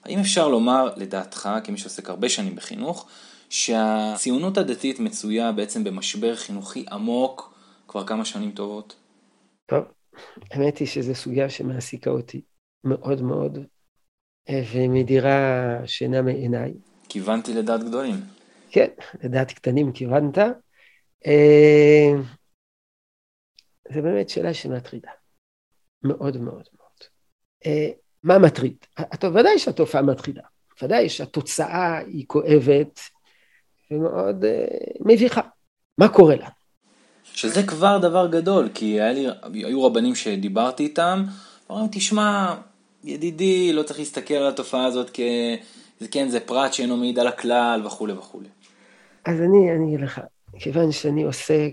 האם 0.04 0.18
אפשר 0.18 0.48
לומר, 0.48 0.88
לדעתך, 0.96 1.48
כמי 1.64 1.78
שעוסק 1.78 2.10
הרבה 2.10 2.28
שנים 2.28 2.56
בחינוך, 2.56 3.06
שהציונות 3.50 4.58
הדתית 4.58 5.00
מצויה 5.00 5.52
בעצם 5.52 5.84
במשבר 5.84 6.36
חינוכי 6.36 6.84
עמוק 6.90 7.54
כבר 7.88 8.06
כמה 8.06 8.24
שנים 8.24 8.50
טובות? 8.50 8.96
טוב, 9.66 9.84
האמת 10.50 10.78
היא 10.78 10.88
שזו 10.88 11.14
סוגיה 11.14 11.50
שמעסיקה 11.50 12.10
אותי. 12.10 12.40
מאוד 12.84 13.22
מאוד, 13.22 13.58
אה, 14.48 14.62
ומדירה 14.72 15.78
שינה 15.86 16.22
מעיניי. 16.22 16.72
כיוונתי 17.08 17.54
לדעת 17.54 17.84
גדולים. 17.84 18.14
כן, 18.70 18.88
לדעת 19.22 19.52
קטנים 19.52 19.92
כיוונת. 19.92 20.38
אה, 21.26 22.12
זה 23.92 24.02
באמת 24.02 24.28
שאלה 24.28 24.54
שמטרידה. 24.54 25.10
מאוד 26.02 26.36
מאוד 26.36 26.64
מאוד. 26.78 26.98
אה, 27.66 27.90
מה 28.22 28.38
מטריד? 28.38 28.76
ודאי 29.34 29.58
שהתופעה 29.58 30.02
מטרידה. 30.02 30.42
ודאי 30.82 31.08
שהתוצאה 31.08 31.98
היא 31.98 32.24
כואבת 32.26 33.00
ומאוד 33.90 34.44
מביכה. 35.00 35.40
מה 35.98 36.08
קורה 36.08 36.36
לנו? 36.36 36.62
שזה 37.24 37.62
כבר 37.66 37.98
דבר 37.98 38.26
גדול, 38.26 38.68
כי 38.74 38.98
לי, 39.00 39.26
היו 39.52 39.84
רבנים 39.84 40.14
שדיברתי 40.14 40.82
איתם, 40.82 41.24
אומרים, 41.70 41.88
תשמע, 41.92 42.54
ידידי, 43.04 43.72
לא 43.72 43.82
צריך 43.82 43.98
להסתכל 43.98 44.34
על 44.34 44.46
התופעה 44.46 44.84
הזאת 44.84 45.10
כ... 45.12 45.20
כן, 46.10 46.28
זה 46.28 46.40
פרט 46.40 46.72
שאינו 46.72 46.96
מעיד 46.96 47.18
על 47.18 47.26
הכלל 47.26 47.82
וכולי 47.86 48.12
וכולי. 48.12 48.48
אז 49.24 49.40
אני, 49.40 49.72
אני 49.76 49.86
אגיד 49.88 50.00
לך, 50.00 50.20
כיוון 50.58 50.92
שאני 50.92 51.22
עוסק, 51.22 51.72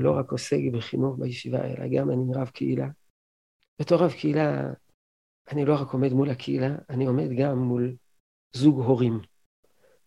לא 0.00 0.16
רק 0.18 0.32
עוסק 0.32 0.58
בחינוך 0.72 1.16
בישיבה, 1.18 1.58
אלא 1.64 1.86
גם 1.96 2.10
אני 2.10 2.32
רב 2.34 2.48
קהילה. 2.48 2.86
בתור 3.80 3.98
רב 3.98 4.12
קהילה, 4.12 4.72
אני 5.52 5.64
לא 5.64 5.74
רק 5.74 5.92
עומד 5.92 6.12
מול 6.12 6.30
הקהילה, 6.30 6.70
אני 6.90 7.06
עומד 7.06 7.28
גם 7.38 7.58
מול 7.58 7.94
זוג 8.52 8.80
הורים. 8.80 9.20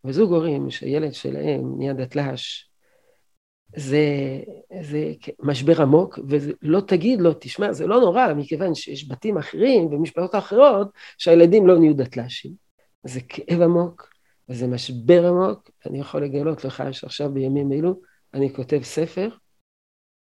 וזוג 0.05 0.34
הורים 0.34 0.70
שהילד 0.70 1.13
שלהם 1.13 1.77
נהיה 1.77 1.93
דתל"ש, 1.93 2.70
זה, 3.75 4.00
זה 4.82 5.13
משבר 5.39 5.82
עמוק, 5.82 6.20
ולא 6.30 6.82
תגיד 6.82 7.22
לו, 7.22 7.32
תשמע, 7.39 7.74
זה 7.74 7.88
לא 7.88 8.00
נורא, 8.00 8.34
מכיוון 8.34 8.75
שיש 8.75 9.12
בתים 9.12 9.38
אחרים 9.38 9.86
ומשפחות 9.86 10.36
אחרות 10.36 10.88
שהילדים 11.18 11.68
לא 11.68 11.80
נהיו 11.80 11.96
דתל"שים. 11.96 12.51
זה 13.03 13.20
כאב 13.30 13.62
עמוק, 13.62 14.10
וזה 14.50 14.68
משבר 14.68 15.27
עמוק. 15.27 15.70
אני 15.86 16.00
יכול 16.00 16.24
לגלות 16.24 16.65
לך 16.65 16.84
שעכשיו 16.92 17.34
בימים 17.34 17.72
אלו 17.72 18.01
אני 18.34 18.53
כותב 18.53 18.80
ספר 18.84 19.30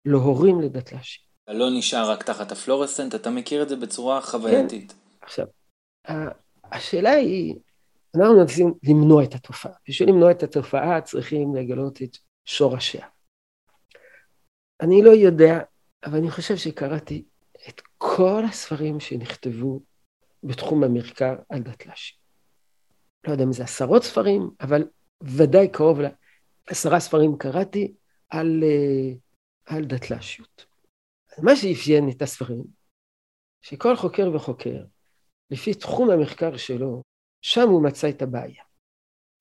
להורים 0.05 0.61
לדתל"שים. 0.61 1.27
לא 1.47 1.69
נשאר 1.77 2.11
רק 2.11 2.23
תחת 2.23 2.51
הפלורסנט, 2.51 3.15
אתה 3.15 3.29
מכיר 3.29 3.63
את 3.63 3.69
זה 3.69 3.75
בצורה 3.75 4.21
חווייתית. 4.21 4.91
כן. 4.91 4.97
עכשיו, 5.21 5.45
השאלה 6.71 7.11
היא, 7.11 7.55
אנחנו 8.15 8.37
מנסים 8.37 8.73
למנוע 8.83 9.23
את 9.23 9.35
התופעה. 9.35 9.71
בשביל 9.89 10.09
למנוע 10.09 10.31
את 10.31 10.43
התופעה 10.43 11.01
צריכים 11.01 11.55
לגלות 11.55 12.01
את 12.01 12.17
שורשיה. 12.45 13.05
אני 14.81 15.01
לא 15.01 15.11
יודע, 15.11 15.59
אבל 16.05 16.17
אני 16.17 16.31
חושב 16.31 16.57
שקראתי 16.57 17.23
את 17.69 17.81
כל 17.97 18.43
הספרים 18.49 18.99
שנכתבו 18.99 19.81
בתחום 20.43 20.83
המחקר 20.83 21.35
על 21.49 21.59
דתל"שים. 21.59 22.17
לא 23.27 23.31
יודע 23.31 23.43
אם 23.43 23.53
זה 23.53 23.63
עשרות 23.63 24.03
ספרים, 24.03 24.49
אבל 24.61 24.87
ודאי 25.21 25.67
קרוב 25.71 25.99
לעשרה 26.67 26.99
ספרים 26.99 27.37
קראתי 27.37 27.93
על, 28.29 28.63
אה, 28.63 29.13
על 29.65 29.85
דתל"שיות. 29.85 30.65
מה 31.43 31.55
שאפיין 31.55 32.09
את 32.09 32.21
הספרים, 32.21 32.63
שכל 33.61 33.95
חוקר 33.95 34.31
וחוקר, 34.35 34.83
לפי 35.51 35.73
תחום 35.73 36.09
המחקר 36.09 36.57
שלו, 36.57 37.03
שם 37.41 37.69
הוא 37.69 37.83
מצא 37.83 38.09
את 38.09 38.21
הבעיה. 38.21 38.63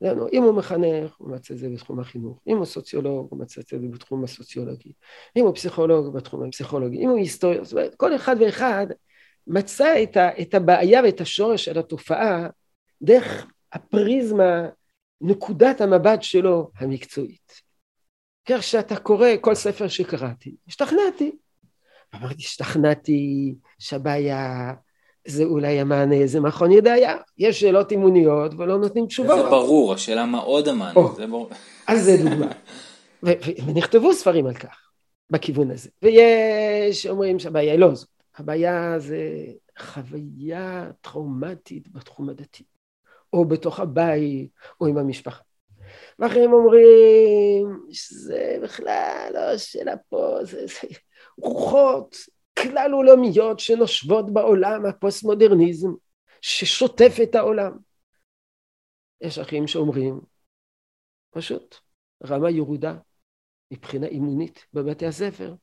לנו, 0.01 0.29
אם 0.33 0.43
הוא 0.43 0.55
מחנך, 0.55 1.15
הוא 1.19 1.31
מצא 1.31 1.55
את 1.55 1.59
זה 1.59 1.69
בתחום 1.69 2.01
החינוך, 2.01 2.39
אם 2.47 2.57
הוא 2.57 2.65
סוציולוג, 2.65 3.29
הוא 3.31 3.41
מצא 3.41 3.61
את 3.61 3.67
זה 3.67 3.89
בתחום 3.89 4.25
הסוציולוגי, 4.25 4.93
אם 5.37 5.45
הוא 5.45 5.55
פסיכולוג, 5.55 6.15
בתחום 6.15 6.45
הפסיכולוגי, 6.45 6.99
אם 6.99 7.09
הוא 7.09 7.19
היסטוריה, 7.19 7.65
זאת 7.65 7.73
אומרת, 7.73 7.95
כל 7.95 8.17
אחד 8.17 8.37
ואחד 8.41 8.87
מצא 9.47 10.03
את, 10.03 10.17
ה, 10.17 10.41
את 10.41 10.55
הבעיה 10.55 11.03
ואת 11.03 11.21
השורש 11.21 11.65
של 11.65 11.79
התופעה 11.79 12.49
דרך 13.03 13.47
הפריזמה, 13.73 14.69
נקודת 15.21 15.81
המבט 15.81 16.23
שלו 16.23 16.71
המקצועית. 16.79 17.63
כך 18.49 18.63
שאתה 18.63 18.97
קורא 18.97 19.29
כל 19.41 19.55
ספר 19.55 19.89
שקראתי, 19.89 20.55
השתכנעתי. 20.69 21.37
אמרתי, 22.15 22.35
השתכנעתי 22.39 23.55
שהבעיה 23.79 24.73
זה 25.27 25.45
אולי 25.45 25.81
המענה, 25.81 26.27
זה 26.27 26.41
מכון 26.41 26.73
ידעיה. 26.73 27.17
יש 27.39 27.61
שאלות 27.61 27.91
אימוניות 27.91 28.53
ולא 28.59 28.79
נותנים 28.79 29.07
תשובות. 29.07 29.37
זה 29.37 29.43
ברור, 29.43 29.95
השאלה 29.95 30.27
מה 30.27 30.39
עוד 30.39 30.69
המענה, 30.69 31.01
זה 31.17 31.27
ברור. 31.27 31.51
אז 31.87 32.05
זה 32.05 32.17
דוגמה. 32.17 32.53
ונכתבו 33.67 34.13
ספרים 34.13 34.47
על 34.47 34.55
כך, 34.55 34.91
בכיוון 35.31 35.71
הזה. 35.71 35.91
ויש 36.03 37.07
אומרים 37.07 37.39
שהבעיה 37.39 37.73
היא 37.73 37.81
לא 37.81 37.95
זאת. 37.95 38.09
הבעיה 38.37 38.99
זה 38.99 39.19
חוויה 39.79 40.91
טראומטית 41.01 41.93
בתחום 41.93 42.29
הדתי, 42.29 42.65
או 43.33 43.45
בתוך 43.45 43.81
הבית, 43.81 44.49
או 44.81 44.87
עם 44.87 44.99
המשפחה. 44.99 45.43
ואחרים 46.19 46.53
אומרים 46.53 47.81
שזה 47.91 48.57
בכלל 48.63 49.31
לא 49.35 49.59
שאלה 49.59 49.97
פה, 50.09 50.39
זה, 50.43 50.67
זה 50.67 50.89
רוחות 51.39 52.17
כלל 52.63 52.93
עולמיות 52.93 53.61
שנושבות 53.61 54.33
בעולם 54.33 54.87
הפוסט-מודרניזם, 54.87 55.89
ששוטף 56.41 57.17
את 57.23 57.35
העולם. 57.35 57.79
יש 59.21 59.39
אחים 59.39 59.67
שאומרים, 59.67 60.21
פשוט, 61.31 61.77
רמה 62.27 62.51
ירודה 62.51 62.97
מבחינה 63.71 64.07
אימונית 64.07 64.67
בבתי 64.73 65.07
הספר, 65.07 65.55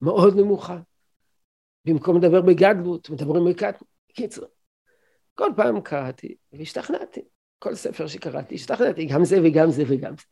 מאוד 0.00 0.36
נמוכה. 0.36 0.78
במקום 1.84 2.16
לדבר 2.16 2.40
בגדלות, 2.40 3.10
מדברים 3.10 3.42
בקטנות. 3.50 3.92
קיצור, 4.12 4.44
כל 5.34 5.50
פעם 5.56 5.80
קראתי 5.80 6.36
והשתכנעתי. 6.52 7.20
כל 7.58 7.74
ספר 7.74 8.06
שקראתי, 8.06 8.54
השתכנעתי, 8.54 9.06
גם 9.06 9.24
זה 9.24 9.36
וגם 9.44 9.70
זה 9.70 9.82
וגם 9.88 10.16
זה. 10.16 10.22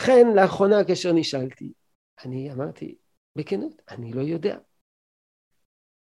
לכן, 0.00 0.26
לאחרונה 0.36 0.84
כאשר 0.84 1.12
נשאלתי, 1.12 1.72
אני 2.24 2.52
אמרתי, 2.52 2.94
בכנות, 3.36 3.82
אני 3.88 4.12
לא 4.12 4.20
יודע. 4.20 4.58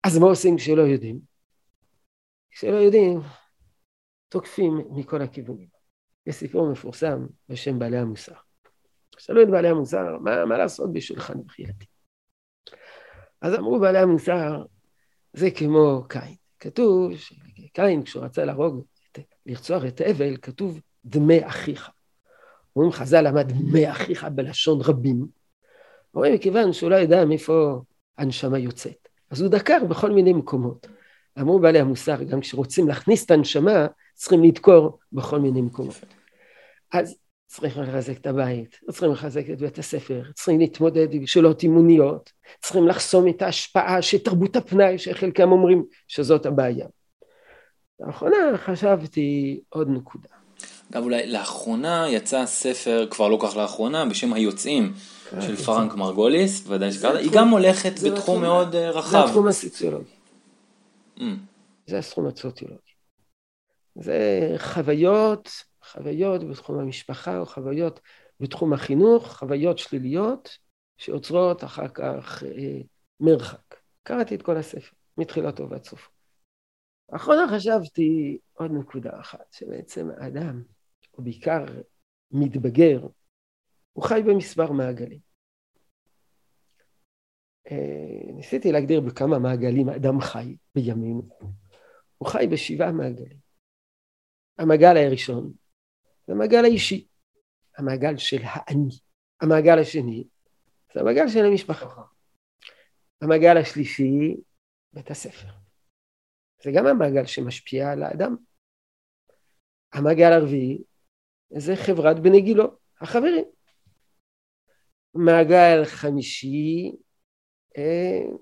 אז 0.04 0.18
מה 0.18 0.26
עושים 0.26 0.58
כשלא 0.58 0.82
יודעים? 0.82 1.20
כשלא 2.52 2.76
יודעים, 2.76 3.20
תוקפים 4.30 4.78
מכל 4.92 5.22
הכיוונים. 5.22 5.68
יש 6.28 6.36
סיפור 6.36 6.72
מפורסם 6.72 7.26
בשם 7.50 7.80
בעלי 7.80 7.98
המוסר. 7.98 8.34
שאלו 9.18 9.44
את 9.44 9.48
בעלי 9.48 9.68
המוסר, 9.68 10.18
מה, 10.22 10.46
מה 10.46 10.58
לעשות 10.58 10.94
בשולחן 10.94 11.44
בחייתי? 11.46 11.86
אז 13.42 13.54
אמרו 13.54 13.80
בעלי 13.80 14.00
המוסר, 14.00 14.64
זה 15.34 15.52
כמו 15.52 16.04
קין. 16.10 16.36
כתוב 16.60 17.12
שקין, 17.18 18.04
כשהוא 18.04 18.24
רצה 18.24 18.46
להרוג, 18.46 18.86
לרצוח 19.46 19.84
את 19.88 20.02
האבל, 20.02 20.38
כתוב 20.38 20.80
דמי 21.06 21.48
אחיך. 21.48 21.90
אומרים 22.76 22.92
חז"ל 22.92 23.22
למד 23.22 23.52
דמי 23.52 23.92
אחיך 23.92 24.24
בלשון 24.24 24.82
רבים. 24.82 25.28
אומרים, 26.14 26.34
מכיוון 26.34 26.74
שהוא 26.74 26.90
לא 26.90 26.96
ידע 26.96 27.26
מאיפה 27.26 27.82
הנשמה 28.18 28.60
יוצאת, 28.60 29.09
אז 29.32 29.42
הוא 29.42 29.50
דקר 29.50 29.84
בכל 29.90 30.12
מיני 30.12 30.34
מקומות. 30.34 30.88
אמרו 31.40 31.60
בעלי 31.60 31.80
המוסר, 31.80 32.24
גם 32.24 32.42
כשרוצים 32.42 32.88
להכניס 32.88 33.26
את 33.26 33.32
הנשמה, 33.32 33.88
צריכים 34.16 34.44
לדקור 34.44 35.00
בכל 35.12 35.40
מיני 35.40 35.62
מקומות. 35.62 36.00
אז 36.92 37.16
צריכים 37.48 37.84
לחזק 37.84 38.18
את 38.18 38.28
הבית, 38.28 38.80
צריכים 38.92 39.12
לחזק 39.12 39.50
את 39.54 39.60
בית 39.60 39.80
הספר, 39.80 40.22
צריכים 40.34 40.60
להתמודד 40.60 41.14
עם 41.14 41.28
שאלות 41.28 41.64
אימוניות, 41.64 42.32
צריכים 42.62 42.88
לחסום 42.88 43.28
את 43.28 43.42
ההשפעה 43.42 44.02
של 44.02 44.18
תרבות 44.18 44.56
הפנאי 44.56 44.98
שחלקם 44.98 45.52
אומרים 45.52 45.86
שזאת 46.08 46.46
הבעיה. 46.46 46.88
לאחרונה 48.00 48.36
חשבתי 48.58 49.60
עוד 49.70 49.90
נקודה. 49.90 50.30
אגב, 50.92 51.04
אולי 51.04 51.28
לאחרונה 51.28 52.06
יצא 52.10 52.46
ספר, 52.46 53.08
כבר 53.10 53.28
לא 53.28 53.38
כך 53.42 53.58
לאחרונה, 53.58 54.06
בשם 54.06 54.34
היוצאים 54.34 54.94
של 55.42 55.56
פרנק 55.56 55.94
מרגוליס, 55.94 56.68
ודאי 56.68 56.92
שקראת, 56.92 57.16
היא 57.20 57.32
גם 57.34 57.50
הולכת 57.50 57.94
בתחום 58.08 58.42
מאוד 58.42 58.76
אה, 58.76 58.90
רחב. 58.90 59.12
זה 59.12 59.24
התחום 59.24 59.48
הסוציולוגי. 59.48 60.12
Mm. 61.18 61.22
זה 61.88 62.00
התחום 62.00 62.28
הסוציולוגי. 62.28 62.90
זה 63.96 64.56
חוויות 64.58 65.50
חוויות 65.92 66.44
בתחום 66.44 66.80
המשפחה 66.80 67.38
או 67.38 67.46
חוויות 67.46 68.00
בתחום 68.40 68.74
החינוך, 68.74 69.38
חוויות 69.38 69.78
שליליות 69.78 70.58
שיוצרות 70.98 71.64
אחר 71.64 71.88
כך 71.88 72.44
אה, 72.44 72.82
מרחק. 73.20 73.76
קראתי 74.04 74.36
את 74.36 74.42
כל 74.42 74.58
הספר, 74.58 74.96
מתחילתו 75.18 75.70
ועד 75.70 75.84
סופו. 75.84 76.10
לאחרונה 77.12 77.46
חשבתי 77.56 78.38
עוד 78.54 78.72
נקודה 78.72 79.20
אחת, 79.20 79.54
שבעצם 79.54 80.10
האדם, 80.18 80.64
הוא 81.12 81.24
בעיקר 81.24 81.66
מתבגר, 82.32 83.08
הוא 83.94 84.04
חי 84.04 84.22
במספר 84.28 84.72
מעגלים. 84.72 85.20
אה, 87.72 88.34
ניסיתי 88.34 88.72
להגדיר 88.72 89.02
בכמה 89.02 89.40
מעגלים 89.40 89.90
האדם 89.90 90.22
חי 90.22 90.56
בימינו. 90.76 91.30
הוא 92.18 92.30
חי 92.30 92.48
בשבעה 92.52 92.92
מעגלים. 92.92 93.38
המעגל 94.58 94.98
הראשון 94.98 95.54
זה 96.28 96.34
המעגל 96.34 96.64
האישי, 96.64 97.08
המעגל 97.78 98.18
של 98.18 98.42
האני. 98.44 99.00
המעגל 99.42 99.80
השני 99.80 100.24
זה 100.94 101.00
המעגל 101.00 101.28
של 101.28 101.46
המשפחה. 101.46 102.02
המעגל 103.22 103.58
השלישי, 103.58 104.36
בית 104.94 105.12
הספר. 105.12 105.48
זה 106.64 106.72
גם 106.76 106.86
המעגל 106.86 107.26
שמשפיע 107.26 107.92
על 107.92 108.04
האדם. 108.04 108.36
המעגל 109.94 110.32
הרביעי 110.32 110.84
זה 111.58 111.76
חברת 111.76 112.20
בני 112.20 112.42
גילו, 112.42 112.78
החברים. 113.02 113.46
מעגל 115.16 115.86
חמישי, 115.86 116.92
אה, 117.78 118.36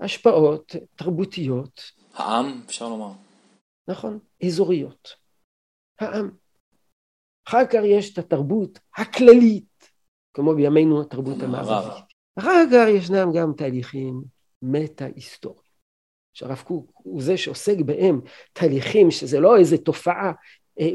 השפעות 0.00 0.76
תרבותיות. 0.94 1.82
העם, 2.14 2.62
אפשר 2.66 2.88
לומר. 2.88 3.12
נכון, 3.88 4.18
אזוריות. 4.46 5.16
העם. 6.00 6.30
אחר 7.48 7.66
כך 7.66 7.80
יש 7.84 8.12
את 8.12 8.18
התרבות 8.18 8.78
הכללית, 8.96 9.90
כמו 10.34 10.54
בימינו 10.54 11.00
התרבות 11.00 11.42
המערבית. 11.42 12.04
אחר 12.38 12.64
כך 12.72 12.88
ישנם 12.88 13.28
גם 13.36 13.52
תהליכים 13.56 14.22
מטה-היסטוריים. 14.62 15.72
שהרב 16.34 16.62
קוק 16.66 16.90
הוא 16.94 17.22
זה 17.22 17.36
שעוסק 17.36 17.76
בהם 17.86 18.20
תהליכים 18.52 19.10
שזה 19.10 19.40
לא 19.40 19.58
איזה 19.58 19.78
תופעה 19.78 20.32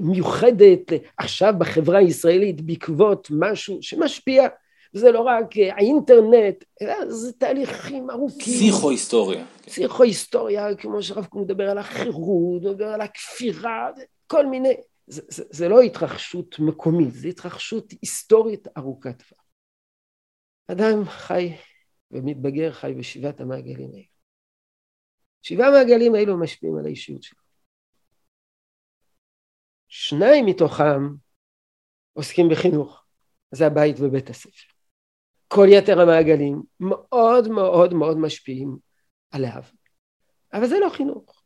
מיוחדת 0.01 0.91
עכשיו 1.17 1.53
בחברה 1.57 1.99
הישראלית 1.99 2.61
בעקבות 2.61 3.27
משהו 3.31 3.77
שמשפיע. 3.81 4.47
זה 4.93 5.11
לא 5.11 5.19
רק 5.19 5.57
אה, 5.57 5.75
האינטרנט, 5.75 6.63
אלא 6.81 7.11
זה 7.11 7.33
תהליכים 7.33 8.09
ארוכים. 8.09 8.53
פסיכו-היסטוריה. 8.53 9.45
פסיכו-היסטוריה, 9.65 10.75
כמו 10.75 11.03
שהרב 11.03 11.25
קוק 11.25 11.41
מדבר 11.41 11.69
על 11.69 11.77
החירות, 11.77 12.61
מדבר 12.61 12.87
על 12.87 13.01
הכפירה, 13.01 13.89
כל 14.27 14.45
מיני 14.45 14.73
זה, 15.07 15.21
זה, 15.29 15.43
זה 15.49 15.69
לא 15.69 15.81
התרחשות 15.81 16.59
מקומית, 16.59 17.13
זה 17.13 17.27
התרחשות 17.27 17.93
היסטורית 18.01 18.67
ארוכת 18.77 19.23
טווח. 19.23 19.45
אדם 20.67 21.05
חי 21.05 21.53
ומתבגר 22.11 22.71
חי 22.71 22.93
בשבעת 22.97 23.41
המעגלים 23.41 23.89
האלו. 23.93 24.17
שבעה 25.41 25.67
המעגלים 25.67 26.15
האלו 26.15 26.39
משפיעים 26.39 26.77
על 26.77 26.85
האישיות 26.85 27.23
שלו. 27.23 27.46
שניים 29.87 30.45
מתוכם 30.45 31.15
עוסקים 32.13 32.45
בחינוך, 32.51 33.03
זה 33.51 33.67
הבית 33.67 33.95
ובית 33.99 34.29
הספר. 34.29 34.73
כל 35.47 35.67
יתר 35.69 36.01
המעגלים 36.01 36.63
מאוד 36.79 37.47
מאוד 37.47 37.93
מאוד 37.93 38.17
משפיעים 38.17 38.77
עליו, 39.31 39.63
אבל 40.53 40.67
זה 40.67 40.75
לא 40.79 40.89
חינוך. 40.89 41.43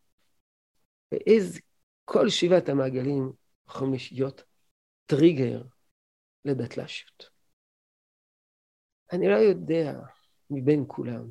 ואיזה 1.11 1.59
כל 2.05 2.29
שבעת 2.29 2.69
המעגלים 2.69 3.31
יכולים 3.67 3.93
להיות 4.11 4.43
טריגר 5.05 5.63
לדתל"שיות. 6.45 7.29
אני 9.13 9.27
לא 9.27 9.35
יודע 9.35 9.99
מבין 10.49 10.83
כולם. 10.87 11.29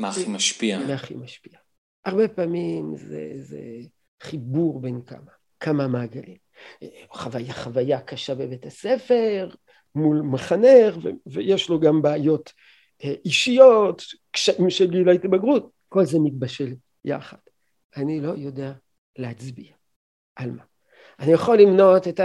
מה 0.00 0.08
הכי 0.08 0.24
משפיע? 0.28 0.78
מה 0.78 0.94
הכי 0.94 1.14
משפיע. 1.14 1.58
הרבה 2.04 2.28
פעמים 2.28 2.96
זה, 2.96 3.32
זה 3.36 3.60
חיבור 4.22 4.80
בין 4.80 5.02
כמה, 5.02 5.30
כמה 5.60 5.88
מעגלים. 5.88 6.43
חוויה, 7.12 7.52
חוויה 7.52 8.00
קשה 8.00 8.34
בבית 8.34 8.66
הספר, 8.66 9.48
מול 9.94 10.20
מחנך, 10.20 10.96
ו- 11.02 11.08
ויש 11.26 11.68
לו 11.68 11.80
גם 11.80 12.02
בעיות 12.02 12.52
אה, 13.04 13.14
אישיות, 13.24 14.02
קשיים 14.30 14.70
של 14.70 14.90
גיל 14.90 15.08
ההתבגרות, 15.08 15.70
כל 15.88 16.04
זה 16.04 16.18
מתבשל 16.18 16.74
יחד. 17.04 17.36
אני 17.96 18.20
לא 18.20 18.32
יודע 18.36 18.72
להצביע 19.18 19.72
על 20.36 20.50
מה. 20.50 20.62
אני 21.18 21.32
יכול 21.32 21.58
למנות 21.58 22.08
את 22.08 22.20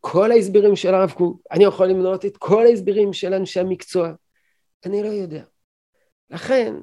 כל 0.00 0.32
ההסברים 0.32 0.76
של 0.76 0.94
הרב 0.94 1.10
קוק, 1.10 1.40
אני 1.50 1.64
יכול 1.64 1.86
למנות 1.86 2.24
את 2.24 2.36
כל 2.36 2.66
ההסברים 2.66 3.12
של 3.12 3.34
אנשי 3.34 3.60
המקצוע, 3.60 4.12
אני 4.86 5.02
לא 5.02 5.08
יודע. 5.08 5.44
לכן, 6.30 6.74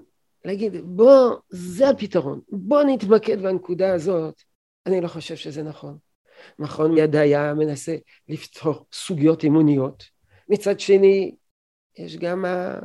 להגיד, 0.45 0.75
בוא, 0.83 1.35
זה 1.49 1.89
הפתרון, 1.89 2.41
בוא 2.49 2.83
נתמקד 2.83 3.41
בנקודה 3.41 3.93
הזאת, 3.93 4.41
אני 4.85 5.01
לא 5.01 5.07
חושב 5.07 5.35
שזה 5.35 5.63
נכון. 5.63 5.97
מכון 6.59 6.93
מיד 6.93 7.15
היה 7.15 7.53
מנסה 7.53 7.95
לפתור 8.29 8.85
סוגיות 8.93 9.43
אימוניות. 9.43 10.03
מצד 10.49 10.79
שני, 10.79 11.35
יש 11.97 12.17
גם 12.17 12.45
ה... 12.45 12.79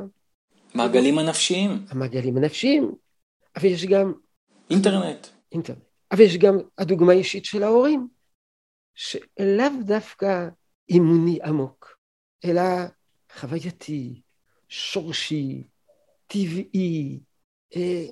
מעגלים 0.73 1.17
הנפשיים. 1.17 1.85
המעגלים 1.89 2.37
הנפשיים, 2.37 2.91
אבל 3.55 3.65
יש 3.65 3.85
גם... 3.85 4.13
אינטרנט. 4.69 5.27
אינטרנט. 5.51 5.79
אבל 6.11 6.21
יש 6.21 6.37
גם 6.37 6.57
הדוגמה 6.77 7.11
האישית 7.11 7.45
של 7.45 7.63
ההורים. 7.63 8.07
שלאו 8.95 9.83
דווקא 9.85 10.47
אימוני 10.89 11.39
עמוק, 11.43 11.97
אלא 12.45 12.61
חווייתי, 13.35 14.21
שורשי, 14.69 15.63
טבעי, 16.27 17.19
אה, 17.75 18.05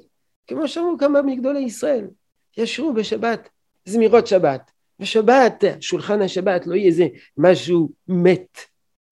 כמו 0.48 0.68
שאמרו 0.68 0.98
כמה 1.00 1.22
מגדולי 1.22 1.60
ישראל, 1.60 2.08
ישרו 2.58 2.94
בשבת 2.94 3.50
זמירות 3.86 4.28
שבת, 4.28 4.72
בשבת, 5.00 5.64
שולחן 5.80 6.22
השבת 6.22 6.68
לא 6.68 6.76
יהיה 6.76 6.88
איזה 6.88 7.08
משהו 7.38 7.90
מת, 8.08 8.58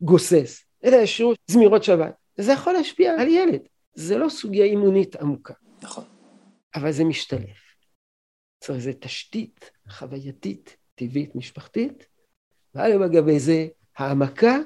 גוסס, 0.01 0.65
אלא 0.83 0.95
ישרו 0.95 1.33
זמירות 1.47 1.83
שבת, 1.83 2.13
וזה 2.39 2.51
יכול 2.51 2.73
להשפיע 2.73 3.21
על 3.21 3.27
ילד, 3.27 3.61
זה 3.93 4.17
לא 4.17 4.29
סוגיה 4.29 4.65
אימונית 4.65 5.15
עמוקה. 5.15 5.53
נכון. 5.81 6.03
אבל 6.75 6.91
זה 6.91 7.03
משתלב. 7.03 7.55
צריך 8.59 8.77
איזו 8.77 8.91
תשתית 8.99 9.71
חווייתית 9.89 10.77
טבעית 10.95 11.35
משפחתית, 11.35 12.05
ועל 12.75 13.07
גבי 13.07 13.39
זה 13.39 13.67
העמקה, 13.97 14.57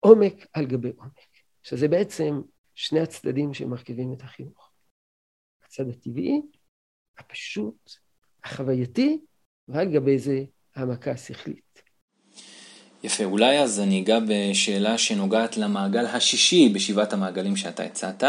עומק 0.00 0.46
על 0.52 0.66
גבי 0.66 0.90
עומק, 0.96 1.20
שזה 1.62 1.88
בעצם 1.88 2.40
שני 2.74 3.00
הצדדים 3.00 3.54
שמרכיבים 3.54 4.12
את 4.12 4.22
החינוך. 4.22 4.72
הצד 5.64 5.88
הטבעי, 5.88 6.42
הפשוט, 7.18 7.90
החווייתי, 8.44 9.20
ועל 9.72 9.88
גבי 9.88 10.18
זה 10.18 10.42
העמקה 10.76 11.10
השכלית. 11.10 11.82
יפה, 13.04 13.24
אולי 13.24 13.58
אז 13.58 13.80
אני 13.80 14.00
אגע 14.00 14.18
בשאלה 14.28 14.98
שנוגעת 14.98 15.56
למעגל 15.56 16.06
השישי 16.06 16.68
בשבעת 16.68 17.12
המעגלים 17.12 17.56
שאתה 17.56 17.82
הצעת. 17.82 18.24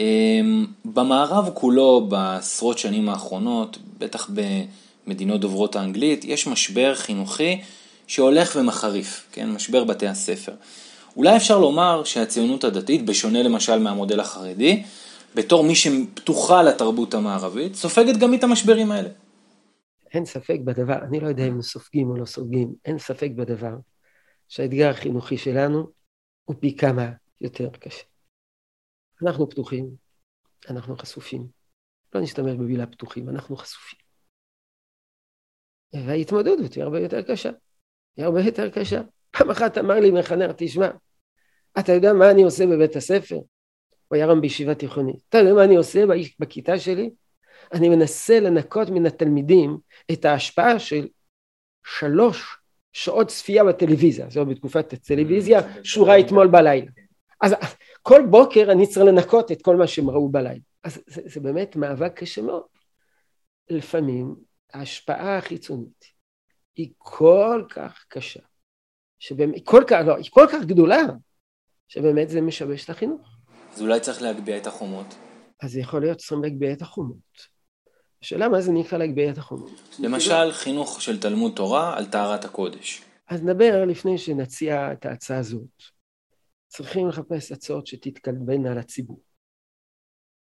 אמ, 0.00 0.66
במערב 0.84 1.50
כולו, 1.54 2.06
בעשרות 2.08 2.78
שנים 2.78 3.08
האחרונות, 3.08 3.78
בטח 3.98 4.30
במדינות 5.06 5.40
דוברות 5.40 5.76
האנגלית, 5.76 6.24
יש 6.24 6.46
משבר 6.46 6.94
חינוכי 6.94 7.60
שהולך 8.06 8.56
ומחריף, 8.56 9.26
כן? 9.32 9.50
משבר 9.50 9.84
בתי 9.84 10.06
הספר. 10.06 10.52
אולי 11.16 11.36
אפשר 11.36 11.58
לומר 11.58 12.04
שהציונות 12.04 12.64
הדתית, 12.64 13.04
בשונה 13.04 13.42
למשל 13.42 13.78
מהמודל 13.78 14.20
החרדי, 14.20 14.82
בתור 15.34 15.64
מי 15.64 15.74
שפתוחה 15.74 16.62
לתרבות 16.62 17.14
המערבית, 17.14 17.74
סופגת 17.74 18.16
גם 18.16 18.34
את 18.34 18.44
המשברים 18.44 18.92
האלה. 18.92 19.08
אין 20.14 20.24
ספק 20.24 20.58
בדבר, 20.64 20.98
אני 21.08 21.20
לא 21.20 21.28
יודע 21.28 21.46
אם 21.48 21.62
סופגים 21.62 22.10
או 22.10 22.16
לא 22.16 22.24
סופגים, 22.24 22.74
אין 22.84 22.98
ספק 22.98 23.30
בדבר 23.36 23.74
שהאתגר 24.48 24.90
החינוכי 24.90 25.38
שלנו 25.38 25.92
הוא 26.44 26.56
פי 26.60 26.76
כמה 26.76 27.12
יותר 27.40 27.70
קשה. 27.70 28.04
אנחנו 29.22 29.50
פתוחים, 29.50 29.90
אנחנו 30.70 30.96
חשופים. 30.96 31.46
לא 32.14 32.20
נשתמש 32.20 32.54
במילה 32.54 32.86
פתוחים, 32.86 33.28
אנחנו 33.28 33.56
חשופים. 33.56 33.98
וההתמודדות 35.92 36.72
היא 36.72 36.84
הרבה 36.84 37.00
יותר 37.00 37.22
קשה. 37.22 37.50
היא 38.16 38.24
הרבה 38.24 38.40
יותר 38.40 38.70
קשה. 38.70 39.00
פעם 39.30 39.50
אחת 39.50 39.78
אמר 39.78 39.94
לי 39.94 40.10
מחנך, 40.10 40.50
תשמע, 40.56 40.88
אתה 41.78 41.92
יודע 41.92 42.12
מה 42.12 42.30
אני 42.30 42.42
עושה 42.42 42.66
בבית 42.66 42.96
הספר? 42.96 43.36
הוא 43.36 44.16
היה 44.16 44.26
רם 44.26 44.40
בישיבה 44.40 44.74
תיכונית. 44.74 45.16
אתה 45.28 45.38
יודע 45.38 45.54
מה 45.54 45.64
אני 45.64 45.76
עושה 45.76 46.04
בכיתה 46.40 46.78
שלי? 46.78 47.10
אני 47.72 47.88
מנסה 47.88 48.40
לנקות 48.40 48.88
מן 48.90 49.06
התלמידים 49.06 49.78
את 50.12 50.24
ההשפעה 50.24 50.78
של 50.78 51.08
שלוש 51.86 52.56
שעות 52.92 53.28
צפייה 53.28 53.64
בטלוויזיה, 53.64 54.30
זו 54.30 54.46
בתקופת 54.46 54.92
הטלוויזיה, 54.92 55.60
שורה 55.84 56.20
אתמול 56.20 56.46
בלילה. 56.46 56.90
אז 57.40 57.54
כל 58.02 58.22
בוקר 58.30 58.72
אני 58.72 58.86
צריך 58.86 59.06
לנקות 59.06 59.52
את 59.52 59.62
כל 59.62 59.76
מה 59.76 59.86
שהם 59.86 60.10
ראו 60.10 60.28
בלילה. 60.28 60.60
אז 60.84 61.02
זה, 61.06 61.22
זה 61.24 61.40
באמת 61.40 61.76
מאבק 61.76 62.12
קשה 62.14 62.42
מאוד. 62.42 62.62
לפעמים 63.70 64.36
ההשפעה 64.72 65.38
החיצונית 65.38 66.04
היא 66.76 66.92
כל 66.98 67.64
כך 67.68 68.04
קשה, 68.08 68.40
שבאמת, 69.18 69.60
כל 69.64 69.84
כך, 69.86 70.00
לא, 70.06 70.16
היא 70.16 70.30
כל 70.30 70.46
כך 70.52 70.64
גדולה, 70.64 71.02
שבאמת 71.88 72.28
זה 72.28 72.40
משבש 72.40 72.84
את 72.84 72.90
החינוך. 72.90 73.28
אז 73.72 73.82
אולי 73.82 74.00
צריך 74.00 74.22
להגביה 74.22 74.56
את 74.56 74.66
החומות. 74.66 75.14
אז 75.62 75.76
יכול 75.76 76.00
להיות 76.00 76.20
שצריכים 76.20 76.44
להגביה 76.44 76.72
את 76.72 76.82
החומות. 76.82 77.48
השאלה 78.22 78.48
מה 78.48 78.60
זה 78.60 78.72
נקרא 78.72 78.98
להגביה 78.98 79.30
את 79.30 79.38
החומות. 79.38 79.70
למשל, 79.98 80.52
חינוך 80.52 81.02
של 81.02 81.20
תלמוד 81.20 81.52
תורה 81.56 81.98
על 81.98 82.06
טהרת 82.06 82.44
הקודש. 82.44 83.02
אז 83.28 83.42
נדבר 83.42 83.84
לפני 83.84 84.18
שנציע 84.18 84.92
את 84.92 85.06
ההצעה 85.06 85.38
הזאת. 85.38 85.82
צריכים 86.68 87.08
לחפש 87.08 87.52
הצעות 87.52 87.86
שתתקלבנה 87.86 88.74
לציבור. 88.74 89.20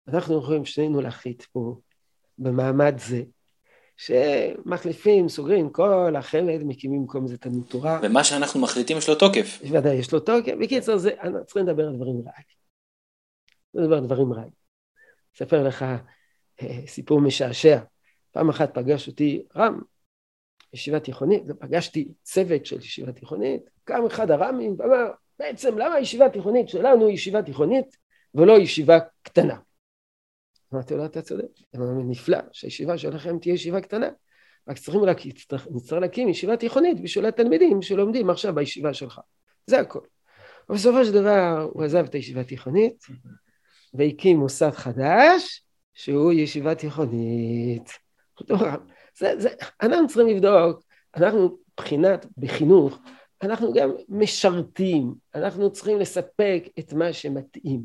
אנחנו 0.07 0.39
יכולים 0.39 0.65
שנינו 0.65 1.01
להחליט 1.01 1.43
פה 1.43 1.75
במעמד 2.37 2.97
זה, 2.97 3.21
שמחליפים, 3.97 5.29
סוגרים 5.29 5.69
כל 5.69 6.15
החמ"ד, 6.15 6.63
מקימים 6.63 7.01
במקום 7.01 7.27
זה 7.27 7.37
תלמוד 7.37 7.65
תורה. 7.67 7.99
ומה 8.03 8.23
שאנחנו 8.23 8.61
מחליטים 8.61 8.97
יש 8.97 9.09
לו 9.09 9.15
תוקף. 9.15 9.59
ודאי, 9.71 9.95
יש 9.95 10.13
לו 10.13 10.19
תוקף. 10.19 10.53
בקיצור, 10.61 10.97
זה, 10.97 11.11
אנחנו 11.21 11.45
צריכים 11.45 11.67
לדבר 11.67 11.87
על 11.87 11.95
דברים 11.95 12.15
רעים. 12.15 12.47
לדבר 13.73 13.97
על 13.97 14.05
דברים 14.05 14.33
רעים. 14.33 14.51
אספר 15.35 15.67
לך 15.67 15.85
סיפור 16.87 17.21
משעשע. 17.21 17.79
פעם 18.31 18.49
אחת 18.49 18.73
פגש 18.73 19.07
אותי 19.07 19.43
רם, 19.55 19.81
ישיבה 20.73 20.99
תיכונית, 20.99 21.43
ופגשתי 21.47 22.11
צוות 22.23 22.65
של 22.65 22.79
ישיבה 22.79 23.11
תיכונית, 23.11 23.61
קם 23.83 24.05
אחד 24.05 24.31
הרמים 24.31 24.75
ואמר, 24.77 25.11
בעצם 25.39 25.77
למה 25.77 25.95
הישיבה 25.95 26.25
התיכונית 26.25 26.69
שלנו 26.69 27.07
היא 27.07 27.13
ישיבה 27.13 27.43
תיכונית 27.43 27.97
ולא 28.35 28.53
ישיבה 28.59 28.99
קטנה? 29.21 29.57
אמרתי 30.73 30.93
לו, 30.93 31.05
אתה 31.05 31.21
צודק, 31.21 31.47
נפלא 32.07 32.37
שהישיבה 32.51 32.97
שלכם 32.97 33.39
תהיה 33.39 33.53
ישיבה 33.53 33.81
קטנה, 33.81 34.09
רק 34.67 34.77
צריכים 34.77 35.03
להקים, 35.03 35.31
נצטרך 35.71 35.99
להקים 36.01 36.29
ישיבה 36.29 36.57
תיכונית 36.57 37.01
בשביל 37.01 37.25
התלמידים 37.25 37.81
שלומדים 37.81 38.29
עכשיו 38.29 38.55
בישיבה 38.55 38.93
שלך, 38.93 39.19
זה 39.67 39.79
הכל. 39.79 39.99
ובסופו 40.69 41.05
של 41.05 41.11
דבר 41.11 41.69
הוא 41.73 41.83
עזב 41.83 42.05
את 42.05 42.13
הישיבה 42.13 42.41
התיכונית 42.41 43.05
והקים 43.93 44.37
מוסד 44.37 44.71
חדש 44.71 45.66
שהוא 45.97 46.33
ישיבה 46.33 46.75
תיכונית. 46.75 47.89
זה, 49.17 49.39
זה, 49.39 49.49
אנחנו 49.81 50.07
צריכים 50.07 50.27
לבדוק, 50.27 50.83
אנחנו 51.15 51.57
מבחינת, 51.73 52.25
בחינוך, 52.37 52.99
אנחנו 53.41 53.73
גם 53.73 53.89
משרתים, 54.09 55.13
אנחנו 55.35 55.71
צריכים 55.71 55.99
לספק 55.99 56.63
את 56.79 56.93
מה 56.93 57.13
שמתאים. 57.13 57.81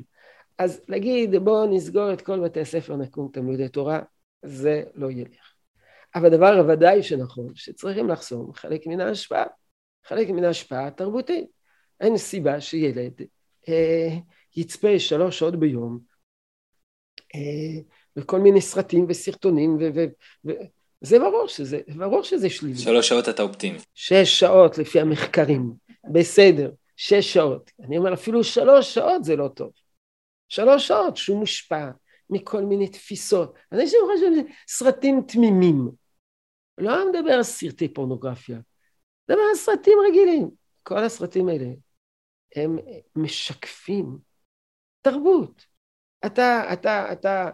אז 0.58 0.80
להגיד 0.88 1.36
בואו 1.36 1.76
נסגור 1.76 2.12
את 2.12 2.20
כל 2.20 2.40
בתי 2.40 2.60
הספר, 2.60 2.96
נקום 2.96 3.30
תלמודי 3.32 3.68
תורה, 3.68 4.00
זה 4.42 4.82
לא 4.94 5.10
ילך. 5.10 5.52
אבל 6.14 6.26
הדבר 6.26 6.52
הוודאי 6.58 7.02
שנכון, 7.02 7.54
שצריכים 7.54 8.08
לחסום 8.08 8.52
חלק 8.54 8.86
מן 8.86 9.00
ההשפעה, 9.00 9.44
חלק 10.04 10.28
מן 10.28 10.44
ההשפעה 10.44 10.86
התרבותית. 10.86 11.46
אין 12.00 12.16
סיבה 12.16 12.60
שילד 12.60 13.12
אה, 13.68 14.08
יצפה 14.56 14.98
שלוש 14.98 15.38
שעות 15.38 15.56
ביום 15.56 15.98
אה, 17.34 17.80
בכל 18.16 18.40
מיני 18.40 18.60
סרטים 18.60 19.06
וסרטונים, 19.08 19.76
ו, 19.80 19.88
ו, 19.94 20.04
ו, 20.46 20.50
זה 21.00 21.18
ברור 21.18 21.48
שזה, 21.48 21.80
ברור 21.96 22.22
שזה 22.22 22.50
שלילי. 22.50 22.78
שלוש 22.78 23.08
שעות 23.08 23.28
אתה 23.28 23.42
אופטימי. 23.42 23.78
שש 23.94 24.40
שעות 24.40 24.78
לפי 24.78 25.00
המחקרים, 25.00 25.72
בסדר, 26.12 26.70
שש 26.96 27.32
שעות. 27.32 27.70
אני 27.80 27.98
אומר 27.98 28.14
אפילו 28.14 28.44
שלוש 28.44 28.94
שעות 28.94 29.24
זה 29.24 29.36
לא 29.36 29.48
טוב. 29.48 29.70
שלוש 30.48 30.88
שעות 30.88 31.16
שהוא 31.16 31.38
מושפע 31.38 31.90
מכל 32.30 32.62
מיני 32.62 32.88
תפיסות. 32.88 33.54
אנשים 33.72 33.98
חושבים 34.12 34.46
סרטים 34.68 35.22
תמימים. 35.28 35.88
לא 36.78 37.10
מדבר 37.10 37.32
על 37.32 37.42
סרטי 37.42 37.88
פורנוגרפיה, 37.88 38.58
מדבר 39.28 39.42
על 39.50 39.56
סרטים 39.56 39.98
רגילים. 40.08 40.50
כל 40.82 40.98
הסרטים 40.98 41.48
האלה 41.48 41.66
הם 42.56 42.78
משקפים 43.16 44.18
תרבות. 45.00 45.66
אתה, 46.26 46.72
אתה, 46.72 47.12
אתה, 47.12 47.50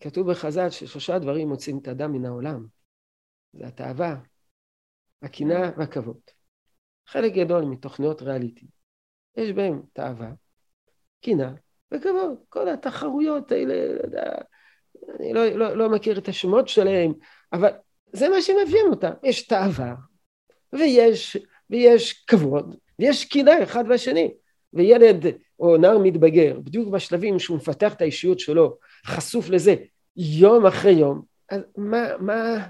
כתוב 0.00 0.30
בחז"ל 0.30 0.70
ששלושה 0.70 1.18
דברים 1.18 1.48
מוצאים 1.48 1.78
את 1.78 1.88
האדם 1.88 2.12
מן 2.12 2.24
העולם. 2.24 2.66
זה 3.52 3.66
התאווה, 3.66 4.16
הקנאה 5.22 5.70
והכבוד. 5.76 6.20
חלק 7.06 7.32
גדול 7.32 7.64
מתוכניות 7.64 8.22
ריאליטי, 8.22 8.66
יש 9.36 9.52
בהם 9.52 9.82
תאווה, 9.92 10.30
קנאה 11.24 11.50
וכבוד. 11.92 12.38
כל 12.48 12.68
התחרויות 12.68 13.52
האלה, 13.52 13.74
אני 15.20 15.32
לא, 15.32 15.46
לא, 15.46 15.76
לא 15.76 15.90
מכיר 15.90 16.18
את 16.18 16.28
השמות 16.28 16.68
שלהם, 16.68 17.12
אבל 17.52 17.70
זה 18.12 18.28
מה 18.28 18.42
שמביאים 18.42 18.86
אותם. 18.90 19.12
יש 19.22 19.46
תאווה, 19.46 19.94
ויש, 20.72 21.36
ויש 21.70 22.24
כבוד, 22.26 22.76
ויש 22.98 23.24
קנאה 23.24 23.62
אחד 23.62 23.84
בשני. 23.88 24.34
וילד 24.72 25.26
או 25.60 25.76
נער 25.76 25.98
מתבגר, 25.98 26.60
בדיוק 26.64 26.88
בשלבים 26.88 27.38
שהוא 27.38 27.56
מפתח 27.56 27.94
את 27.94 28.02
האישיות 28.02 28.40
שלו, 28.40 28.76
חשוף 29.06 29.48
לזה 29.48 29.74
יום 30.16 30.66
אחרי 30.66 30.92
יום, 30.92 31.22
אז 31.50 31.60
מה, 31.76 32.06
מה, 32.18 32.66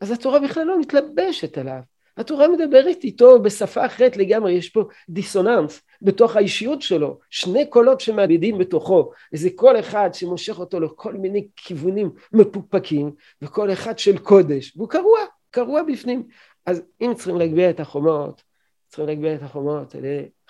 אז 0.00 0.10
התורה 0.10 0.40
בכלל 0.40 0.64
לא 0.64 0.80
מתלבשת 0.80 1.58
עליו. 1.58 1.80
התורה 2.16 2.48
מדברת 2.48 3.04
איתו 3.04 3.42
בשפה 3.42 3.86
אחרת 3.86 4.16
לגמרי, 4.16 4.52
יש 4.52 4.68
פה 4.68 4.84
דיסוננס 5.08 5.82
בתוך 6.02 6.36
האישיות 6.36 6.82
שלו, 6.82 7.18
שני 7.30 7.66
קולות 7.66 8.00
שמעבידים 8.00 8.58
בתוכו, 8.58 9.12
איזה 9.32 9.48
קול 9.54 9.78
אחד 9.80 10.10
שמושך 10.12 10.58
אותו 10.58 10.80
לכל 10.80 11.14
מיני 11.14 11.48
כיוונים 11.56 12.10
מפוקפקים, 12.32 13.12
וקול 13.42 13.72
אחד 13.72 13.98
של 13.98 14.18
קודש, 14.18 14.72
והוא 14.76 14.88
קרוע, 14.88 15.20
קרוע 15.50 15.82
בפנים. 15.82 16.22
אז 16.66 16.82
אם 17.00 17.12
צריכים 17.14 17.36
להגביה 17.36 17.70
את 17.70 17.80
החומות, 17.80 18.42
צריכים 18.88 19.06
להגביה 19.06 19.34
את 19.34 19.42
החומות 19.42 19.94
על 19.94 20.04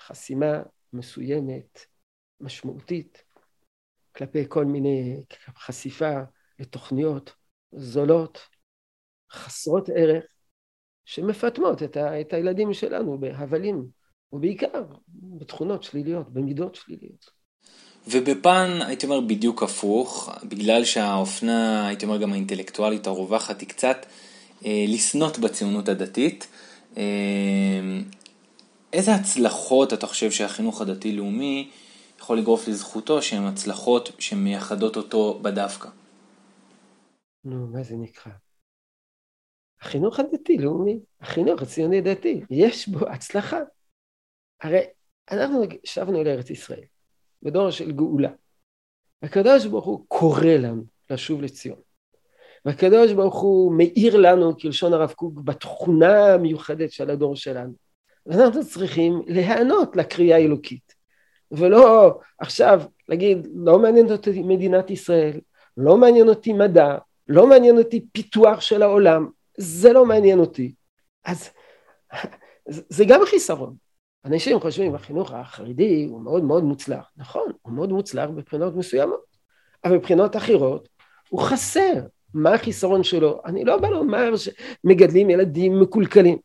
חסימה 0.07 0.61
מסוימת, 0.93 1.79
משמעותית, 2.41 3.23
כלפי 4.15 4.45
כל 4.49 4.65
מיני 4.65 5.23
חשיפה 5.57 6.19
לתוכניות 6.59 7.33
זולות, 7.71 8.39
חסרות 9.31 9.89
ערך, 9.95 10.23
שמפטמות 11.05 11.83
את, 11.83 11.97
ה, 11.97 12.21
את 12.21 12.33
הילדים 12.33 12.73
שלנו 12.73 13.17
בהבלים, 13.17 13.87
ובעיקר 14.33 14.83
בתכונות 15.39 15.83
שליליות, 15.83 16.33
במידות 16.33 16.75
שליליות. 16.75 17.43
ובפן, 18.07 18.79
הייתי 18.87 19.05
אומר, 19.05 19.21
בדיוק 19.21 19.63
הפוך, 19.63 20.29
בגלל 20.43 20.85
שהאופנה, 20.85 21.87
הייתי 21.87 22.05
אומר, 22.05 22.17
גם 22.17 22.31
האינטלקטואלית 22.31 23.07
הרווחת 23.07 23.61
היא 23.61 23.69
קצת 23.69 24.05
אה, 24.65 24.85
לסנוט 24.87 25.37
בציונות 25.37 25.89
הדתית. 25.89 26.47
אה, 26.97 27.03
איזה 28.93 29.11
הצלחות 29.15 29.93
אתה 29.93 30.07
חושב 30.07 30.31
שהחינוך 30.31 30.81
הדתי-לאומי 30.81 31.71
יכול 32.19 32.37
לגרוף 32.37 32.67
לזכותו, 32.67 33.21
שהן 33.21 33.43
הצלחות 33.43 34.11
שמייחדות 34.19 34.97
אותו 34.97 35.39
בדווקא? 35.41 35.89
נו, 37.45 37.67
מה 37.67 37.83
זה 37.83 37.95
נקרא? 37.95 38.31
החינוך 39.81 40.19
הדתי-לאומי, 40.19 40.99
החינוך 41.21 41.61
הציוני-דתי, 41.61 42.41
יש 42.49 42.87
בו 42.87 43.07
הצלחה. 43.07 43.59
הרי 44.61 44.81
אנחנו 45.31 45.63
שבנו 45.83 46.23
לארץ 46.23 46.49
ישראל, 46.49 46.83
בדור 47.41 47.71
של 47.71 47.91
גאולה. 47.91 48.31
הקדוש 49.23 49.65
ברוך 49.65 49.85
הוא 49.85 50.05
קורא 50.07 50.45
לנו 50.59 50.83
לשוב 51.09 51.41
לציון. 51.41 51.79
והקדוש 52.65 53.11
ברוך 53.11 53.41
הוא 53.41 53.73
מאיר 53.77 54.17
לנו, 54.17 54.57
כלשון 54.57 54.93
הרב 54.93 55.11
קוק, 55.11 55.33
בתכונה 55.43 56.33
המיוחדת 56.33 56.91
של 56.91 57.09
הדור 57.09 57.35
שלנו. 57.35 57.82
ואנחנו 58.25 58.65
צריכים 58.65 59.21
להיענות 59.27 59.95
לקריאה 59.95 60.37
האלוקית. 60.37 60.93
ולא 61.51 62.19
עכשיו 62.39 62.81
להגיד, 63.09 63.47
לא 63.55 63.79
מעניין 63.79 64.11
אותי 64.11 64.43
מדינת 64.43 64.89
ישראל, 64.89 65.39
לא 65.77 65.97
מעניין 65.97 66.29
אותי 66.29 66.53
מדע, 66.53 66.97
לא 67.27 67.47
מעניין 67.47 67.77
אותי 67.77 68.05
פיתוח 68.11 68.61
של 68.61 68.83
העולם, 68.83 69.27
זה 69.57 69.93
לא 69.93 70.05
מעניין 70.05 70.39
אותי. 70.39 70.73
אז 71.25 71.49
זה 72.67 73.05
גם 73.07 73.21
חיסרון. 73.25 73.75
אנשים 74.25 74.59
חושבים, 74.59 74.95
החינוך 74.95 75.31
החרדי 75.31 76.05
הוא 76.09 76.21
מאוד 76.21 76.43
מאוד 76.43 76.63
מוצלח. 76.63 77.11
נכון, 77.17 77.51
הוא 77.61 77.73
מאוד 77.73 77.89
מוצלח 77.89 78.29
מבחינות 78.29 78.75
מסוימות, 78.75 79.25
אבל 79.83 79.95
מבחינות 79.95 80.35
אחרות 80.35 80.89
הוא 81.29 81.41
חסר. 81.41 81.93
מה 82.33 82.53
החיסרון 82.53 83.03
שלו? 83.03 83.41
אני 83.45 83.65
לא 83.65 83.77
בא 83.77 83.87
לומר 83.87 84.33
שמגדלים 84.35 85.29
ילדים 85.29 85.79
מקולקלים. 85.79 86.37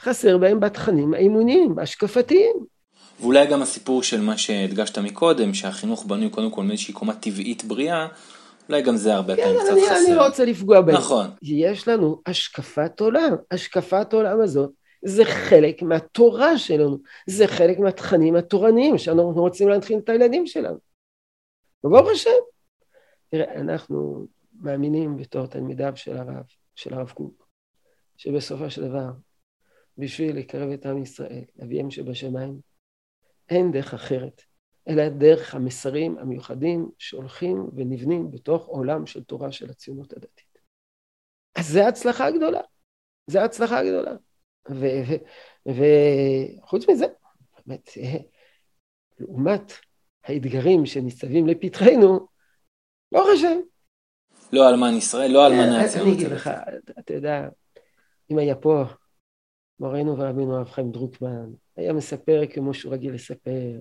חסר 0.00 0.38
בהם 0.38 0.60
בתכנים 0.60 1.14
האימוניים, 1.14 1.78
ההשקפתיים. 1.78 2.56
ואולי 3.20 3.46
גם 3.46 3.62
הסיפור 3.62 4.02
של 4.02 4.20
מה 4.20 4.38
שהדגשת 4.38 4.98
מקודם, 4.98 5.54
שהחינוך 5.54 6.06
בנוי 6.06 6.30
קודם 6.30 6.50
כל 6.50 6.62
מאיזושהי 6.62 6.94
קומה 6.94 7.14
טבעית 7.14 7.64
בריאה, 7.64 8.08
אולי 8.68 8.82
גם 8.82 8.96
זה 8.96 9.14
הרבה 9.14 9.36
פעמים 9.36 9.56
כן, 9.56 9.62
קצת 9.62 9.72
אני, 9.72 9.82
חסר. 9.82 9.96
אני 10.06 10.14
לא 10.14 10.26
רוצה 10.26 10.44
לפגוע 10.44 10.80
בהם. 10.80 10.96
נכון. 10.96 11.26
יש 11.42 11.88
לנו 11.88 12.20
השקפת 12.26 13.00
עולם. 13.00 13.36
השקפת 13.50 14.12
העולם 14.12 14.40
הזאת 14.40 14.70
זה 15.04 15.24
חלק 15.24 15.82
מהתורה 15.82 16.58
שלנו. 16.58 16.98
זה 17.26 17.46
חלק 17.46 17.78
מהתכנים 17.78 18.36
התורניים 18.36 18.98
שאנחנו 18.98 19.32
רוצים 19.32 19.68
להנחיל 19.68 19.98
את 19.98 20.08
הילדים 20.08 20.46
שלנו. 20.46 20.78
וברוך 21.84 22.08
השם. 22.10 22.30
תראה, 23.30 23.60
אנחנו 23.60 24.26
מאמינים 24.60 25.16
בתור 25.16 25.46
תלמידיו 25.46 25.92
של 25.96 26.16
הרב, 26.16 26.44
של 26.74 26.94
הרב 26.94 27.10
קוק, 27.10 27.48
שבסופו 28.16 28.70
של 28.70 28.88
דבר, 28.88 29.10
בשביל 29.98 30.38
לקרב 30.38 30.70
את 30.70 30.86
עם 30.86 31.02
ישראל, 31.02 31.44
אביהם 31.62 31.90
שבשמיים, 31.90 32.60
אין 33.48 33.72
דרך 33.72 33.94
אחרת, 33.94 34.42
אלא 34.88 35.08
דרך 35.08 35.54
המסרים 35.54 36.18
המיוחדים 36.18 36.90
שהולכים 36.98 37.70
ונבנים 37.76 38.30
בתוך 38.30 38.66
עולם 38.66 39.06
של 39.06 39.24
תורה 39.24 39.52
של 39.52 39.70
הציונות 39.70 40.12
הדתית. 40.12 40.58
אז 41.58 41.68
זה 41.68 41.84
ההצלחה 41.84 42.26
הגדולה, 42.26 42.60
זה 43.26 43.42
ההצלחה 43.42 43.78
הגדולה. 43.78 44.12
וחוץ 45.66 46.88
מזה, 46.88 47.06
באמת, 47.66 47.90
לעומת 49.18 49.72
האתגרים 50.24 50.86
שניצבים 50.86 51.46
לפתחנו, 51.46 52.26
ברוך 53.12 53.28
השם. 53.34 53.58
לא 54.52 54.68
אלמן 54.68 54.94
ישראל, 54.94 55.30
לא 55.32 55.46
אלמנה 55.46 55.76
אני 55.76 55.84
הציונות 55.84 56.16
אגיד 56.16 56.28
לך. 56.28 56.50
אתה 56.98 57.14
יודע, 57.14 57.48
אם 58.30 58.38
היה 58.38 58.54
פה 58.56 58.84
מורנו 59.80 60.18
ורבינו 60.18 60.56
הרב 60.56 60.68
חיים 60.68 60.92
דרוקמן, 60.92 61.52
היה 61.76 61.92
מספר 61.92 62.40
כמו 62.52 62.74
שהוא 62.74 62.92
רגיל 62.92 63.14
לספר, 63.14 63.78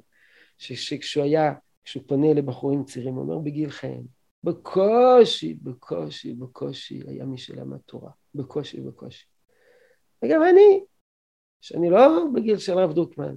שכשהוא 0.58 1.24
היה, 1.24 1.54
כשהוא 1.84 2.04
פונה 2.08 2.34
לבחורים 2.34 2.84
צעירים, 2.84 3.14
הוא 3.14 3.24
אומר 3.24 3.38
בגילכם, 3.38 4.02
בקושי, 4.44 5.54
בקושי, 5.54 6.34
בקושי 6.34 7.02
היה 7.08 7.26
מי 7.26 7.38
שלמד 7.38 7.78
תורה, 7.78 8.12
בקושי, 8.36 8.82
בקושי. 8.82 9.26
וגם 10.24 10.42
אני, 10.44 10.84
שאני 11.62 11.90
לא 11.90 12.26
בגיל 12.34 12.58
של 12.58 12.78
הרב 12.78 12.94
דרוקמן, 12.94 13.36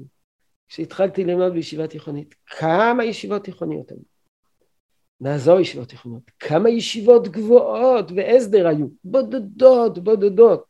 כשהתחלתי 0.69 1.25
ללמוד 1.25 1.53
בישיבה 1.53 1.87
תיכונית, 1.87 2.35
כמה 2.47 3.05
ישיבות 3.05 3.45
תיכוניות 3.45 3.91
היו. 3.91 4.01
נעזור 5.21 5.61
ישיבות 5.61 5.89
תיכוניות, 5.89 6.23
כמה 6.39 6.71
ישיבות 6.71 7.29
גבוהות 7.29 8.11
והסדר 8.17 8.67
היו, 8.67 8.87
בודדות, 9.05 9.99
בודדות. 9.99 10.65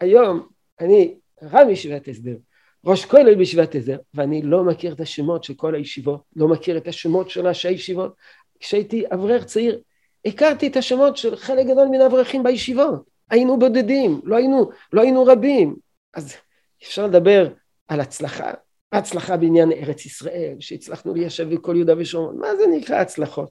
היום 0.00 0.48
אני 0.80 1.19
רב 1.42 1.68
ישיבת 1.70 2.08
הסדר, 2.08 2.36
ראש 2.84 3.04
כולל 3.04 3.34
בישיבת 3.34 3.74
הסדר, 3.74 3.98
ואני 4.14 4.42
לא 4.42 4.64
מכיר 4.64 4.92
את 4.92 5.00
השמות 5.00 5.44
של 5.44 5.54
כל 5.54 5.74
הישיבות, 5.74 6.20
לא 6.36 6.48
מכיר 6.48 6.76
את 6.76 6.88
השמות 6.88 7.30
של 7.30 7.46
ראשי 7.46 7.68
הישיבות. 7.68 8.14
כשהייתי 8.60 9.04
אברך 9.14 9.44
צעיר, 9.44 9.80
הכרתי 10.24 10.66
את 10.66 10.76
השמות 10.76 11.16
של 11.16 11.36
חלק 11.36 11.66
גדול 11.66 11.88
מן 11.88 12.00
האברכים 12.00 12.42
בישיבות. 12.42 13.04
היינו 13.30 13.58
בודדים, 13.58 14.20
לא 14.24 14.36
היינו, 14.36 14.70
לא 14.92 15.00
היינו 15.00 15.24
רבים. 15.24 15.76
אז 16.14 16.34
אפשר 16.82 17.06
לדבר 17.06 17.48
על 17.88 18.00
הצלחה, 18.00 18.50
הצלחה 18.92 19.36
בעניין 19.36 19.72
ארץ 19.72 20.06
ישראל, 20.06 20.56
שהצלחנו 20.60 21.14
ליישב 21.14 21.54
בכל 21.54 21.76
יהודה 21.76 21.94
ושומרון, 21.98 22.38
מה 22.38 22.56
זה 22.56 22.64
נקרא 22.76 22.96
הצלחות? 22.96 23.50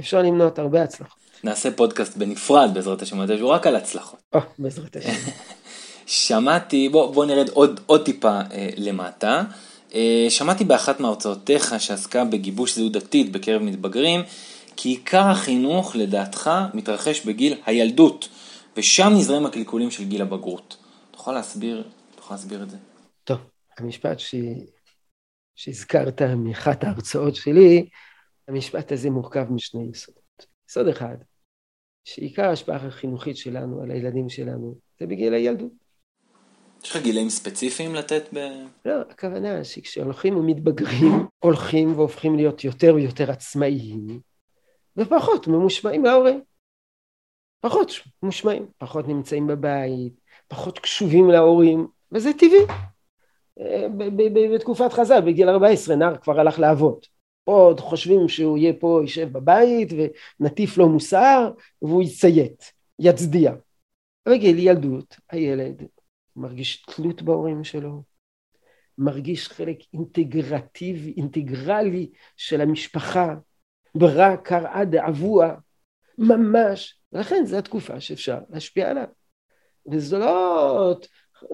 אפשר 0.00 0.22
למנות 0.22 0.58
הרבה 0.58 0.82
הצלחות. 0.82 1.18
נעשה 1.44 1.70
פודקאסט 1.70 2.16
בנפרד 2.16 2.70
בעזרת 2.74 3.02
השם, 3.02 3.20
מתישהו, 3.20 3.48
רק 3.48 3.66
על 3.66 3.76
הצלחות. 3.76 4.20
או, 4.32 4.40
בעזרת 4.58 4.96
השם. 4.96 5.10
שמעתי, 6.08 6.88
בוא, 6.88 7.14
בוא 7.14 7.26
נרד 7.26 7.48
עוד, 7.48 7.80
עוד 7.86 8.04
טיפה 8.04 8.40
אה, 8.52 8.68
למטה. 8.76 9.44
אה, 9.94 10.26
שמעתי 10.28 10.64
באחת 10.64 11.00
מהרצאותיך 11.00 11.80
שעסקה 11.80 12.24
בגיבוש 12.24 12.76
זהות 12.76 12.92
דתית 12.92 13.32
בקרב 13.32 13.62
מתבגרים, 13.62 14.20
כי 14.76 14.88
עיקר 14.88 15.22
החינוך 15.22 15.96
לדעתך 15.96 16.50
מתרחש 16.74 17.26
בגיל 17.26 17.54
הילדות, 17.66 18.28
ושם 18.76 19.12
נזרם 19.16 19.46
הקלקולים 19.46 19.90
של 19.90 20.04
גיל 20.04 20.22
הבגרות. 20.22 20.76
אתה 21.10 21.18
יכול 21.18 21.34
להסביר, 21.34 21.88
אתה 22.14 22.20
יכול 22.20 22.34
להסביר 22.34 22.62
את 22.62 22.70
זה? 22.70 22.76
טוב, 23.24 23.38
המשפט 23.78 24.18
ש... 24.18 24.34
שהזכרת 25.54 26.22
מאחת 26.22 26.84
ההרצאות 26.84 27.34
שלי, 27.34 27.88
המשפט 28.48 28.92
הזה 28.92 29.10
מורכב 29.10 29.52
משני 29.52 29.88
יסודות. 29.92 30.46
יסוד 30.68 30.88
אחד, 30.88 31.16
שעיקר 32.04 32.44
ההשפעה 32.44 32.76
החינוכית 32.76 33.36
שלנו 33.36 33.82
על 33.82 33.90
הילדים 33.90 34.28
שלנו 34.28 34.74
זה 35.00 35.06
בגיל 35.06 35.34
הילדות. 35.34 35.72
יש 36.84 36.90
לך 36.90 37.02
גילאים 37.02 37.30
ספציפיים 37.30 37.94
לתת 37.94 38.22
ב... 38.34 38.38
לא, 38.84 38.94
הכוונה 39.10 39.64
שכשהולכים 39.64 40.36
ומתבגרים, 40.36 41.26
הולכים 41.38 41.98
והופכים 41.98 42.36
להיות 42.36 42.64
יותר 42.64 42.94
ויותר 42.94 43.30
עצמאיים, 43.30 44.20
ופחות 44.96 45.46
ממושמעים 45.46 46.04
להורים. 46.04 46.40
פחות 47.60 47.92
ממושמעים, 48.22 48.66
פחות 48.78 49.08
נמצאים 49.08 49.46
בבית, 49.46 50.12
פחות 50.48 50.78
קשובים 50.78 51.30
להורים, 51.30 51.86
וזה 52.12 52.30
טבעי. 52.32 52.66
בתקופת 54.54 54.92
חז"ל, 54.92 55.20
בגיל 55.20 55.48
14, 55.48 55.96
נער 55.96 56.16
כבר 56.16 56.40
הלך 56.40 56.58
לעבוד. 56.58 56.98
עוד 57.44 57.80
חושבים 57.80 58.28
שהוא 58.28 58.58
יהיה 58.58 58.72
פה, 58.80 58.98
יישב 59.02 59.32
בבית, 59.32 59.88
ונטיף 60.40 60.78
לו 60.78 60.88
מוסר, 60.88 61.50
והוא 61.82 62.02
יציית, 62.02 62.72
יצדיע. 62.98 63.52
בגיל 64.28 64.58
ילדות, 64.58 65.16
הילד 65.30 65.82
מרגיש 66.38 66.82
תלות 66.82 67.22
בהורים 67.22 67.64
שלו, 67.64 68.02
מרגיש 68.98 69.48
חלק 69.48 69.78
אינטגרטיבי, 69.92 71.14
אינטגרלי 71.16 72.10
של 72.36 72.60
המשפחה, 72.60 73.34
ברא 73.94 74.36
קראה 74.36 74.84
דאבוה, 74.84 75.54
ממש, 76.18 77.00
ולכן 77.12 77.44
זו 77.44 77.58
התקופה 77.58 78.00
שאפשר 78.00 78.38
להשפיע 78.50 78.90
עליו. 78.90 79.06
וזה 79.92 80.18
לא, 80.18 80.94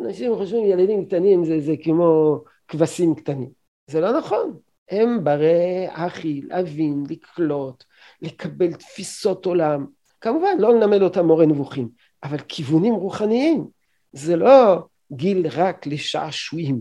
אנשים 0.00 0.36
חושבים 0.36 0.64
ילדים 0.64 1.06
קטנים 1.06 1.44
זה, 1.44 1.60
זה 1.60 1.74
כמו 1.82 2.40
כבשים 2.68 3.14
קטנים, 3.14 3.50
זה 3.86 4.00
לא 4.00 4.18
נכון. 4.18 4.58
הם 4.90 5.24
ברי 5.24 5.86
אכיל, 5.88 6.46
להבין, 6.48 7.04
לקלוט, 7.10 7.84
לקבל 8.22 8.72
תפיסות 8.72 9.46
עולם. 9.46 9.86
כמובן, 10.20 10.56
לא 10.58 10.74
ללמד 10.74 11.02
אותם 11.02 11.26
מורה 11.26 11.46
נבוכים, 11.46 11.88
אבל 12.22 12.38
כיוונים 12.38 12.94
רוחניים. 12.94 13.66
זה 14.14 14.37
לא 14.37 14.79
גיל 15.12 15.46
רק 15.57 15.87
לשעשועים, 15.87 16.81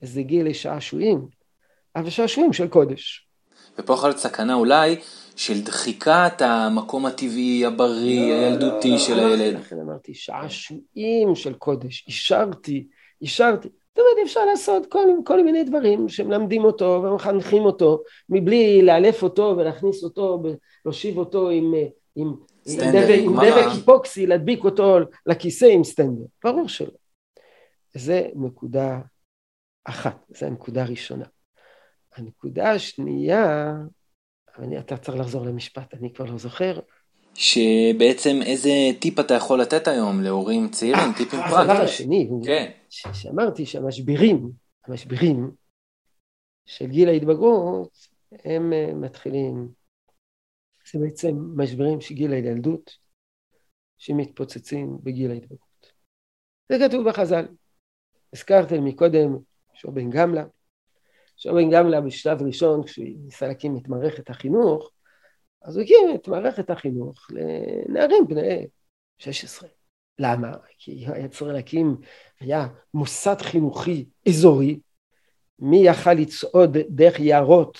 זה 0.00 0.22
גיל 0.22 0.46
לשעשועים, 0.48 1.26
אבל 1.96 2.10
שעשועים 2.10 2.52
של 2.52 2.68
קודש. 2.68 3.26
ופה 3.78 3.92
יכול 3.92 4.08
להיות 4.08 4.18
סכנה 4.18 4.54
אולי 4.54 4.96
של 5.36 5.62
דחיקת 5.62 6.42
המקום 6.42 7.06
הטבעי, 7.06 7.66
הבריא, 7.66 8.32
לא, 8.32 8.34
הילדותי 8.34 8.90
לא, 8.90 8.98
של 8.98 9.16
לא, 9.16 9.26
הילד. 9.26 9.54
לכן 9.54 9.76
אמרתי 9.80 10.14
שעשועים 10.14 11.34
של 11.34 11.54
קודש, 11.54 12.04
אישרתי, 12.08 12.86
אישרתי. 13.22 13.68
זאת 13.68 13.98
אומרת, 13.98 14.26
אפשר 14.26 14.44
לעשות 14.44 14.86
כל, 14.86 15.08
כל 15.24 15.44
מיני 15.44 15.64
דברים 15.64 16.08
שמלמדים 16.08 16.64
אותו 16.64 17.02
ומחנכים 17.04 17.62
אותו, 17.62 18.02
מבלי 18.28 18.82
לאלף 18.82 19.22
אותו 19.22 19.54
ולהכניס 19.58 20.04
אותו, 20.04 20.42
להושיב 20.84 21.18
אותו 21.18 21.50
עם, 21.50 21.74
עם, 22.16 22.34
עם 22.51 22.51
סטנדר, 22.66 23.12
עם. 23.12 23.36
דבק 23.36 23.72
היפוקסי, 23.72 24.26
להדביק 24.26 24.64
אותו 24.64 24.98
לכיסא 25.26 25.64
עם 25.64 25.84
סטנדר. 25.84 26.24
ברור 26.44 26.68
שלא. 26.68 26.90
זה 27.94 28.28
נקודה 28.34 29.00
אחת, 29.84 30.24
זו 30.28 30.46
הנקודה 30.46 30.82
הראשונה. 30.82 31.24
הנקודה 32.16 32.72
השנייה, 32.72 33.72
אני, 34.58 34.78
אתה 34.78 34.96
צריך 34.96 35.18
לחזור 35.18 35.46
למשפט, 35.46 35.94
אני 35.94 36.12
כבר 36.12 36.24
לא 36.24 36.38
זוכר. 36.38 36.80
שבעצם 37.34 38.38
איזה 38.42 38.70
טיפ 39.00 39.20
אתה 39.20 39.34
יכול 39.34 39.60
לתת 39.60 39.88
היום 39.88 40.20
להורים 40.20 40.68
צעירים, 40.68 41.12
טיפים 41.16 41.40
הדבר 41.40 41.56
פרקטיים. 41.56 41.80
השני 41.84 42.26
הוא 42.30 42.44
כן. 42.44 42.70
ש- 42.90 43.06
שאמרתי 43.12 43.66
שהמשברים, 43.66 44.50
המשברים 44.86 45.50
של 46.66 46.86
גיל 46.86 47.08
ההתבגרות, 47.08 47.90
הם 48.44 48.72
אה, 48.72 48.94
מתחילים, 48.94 49.68
זה 50.92 50.98
בעצם 50.98 51.36
משברים 51.56 52.00
של 52.00 52.14
גיל 52.14 52.32
הילדות 52.32 52.98
שמתפוצצים 53.98 54.98
בגיל 55.02 55.30
ההתבגרות. 55.30 55.92
זה 56.68 56.78
כתוב 56.88 57.08
בחז"ל. 57.08 57.46
הזכרתם 58.32 58.84
מקודם 58.84 59.36
שור 59.74 59.90
בן 59.90 60.10
גמלה. 60.10 60.44
שור 61.36 61.52
בן 61.52 61.70
גמלה 61.70 62.00
בשלב 62.00 62.42
ראשון, 62.42 62.82
כשהוא 62.82 63.06
ניסה 63.24 63.48
להקים 63.48 63.76
את 63.76 63.88
מערכת 63.88 64.30
החינוך, 64.30 64.90
אז 65.62 65.76
הוא 65.76 65.84
הקים 65.84 66.14
את 66.14 66.28
מערכת 66.28 66.70
החינוך 66.70 67.30
לנערים 67.30 68.26
בני 68.28 68.66
16. 69.18 69.68
למה? 70.18 70.52
כי 70.78 71.06
היה 71.06 71.28
צריך 71.28 71.52
להקים, 71.52 71.96
היה 72.40 72.68
מוסד 72.94 73.36
חינוכי 73.40 74.04
אזורי, 74.28 74.80
מי 75.58 75.86
יכל 75.86 76.12
לצעוד 76.12 76.76
דרך 76.88 77.20
יערות 77.20 77.78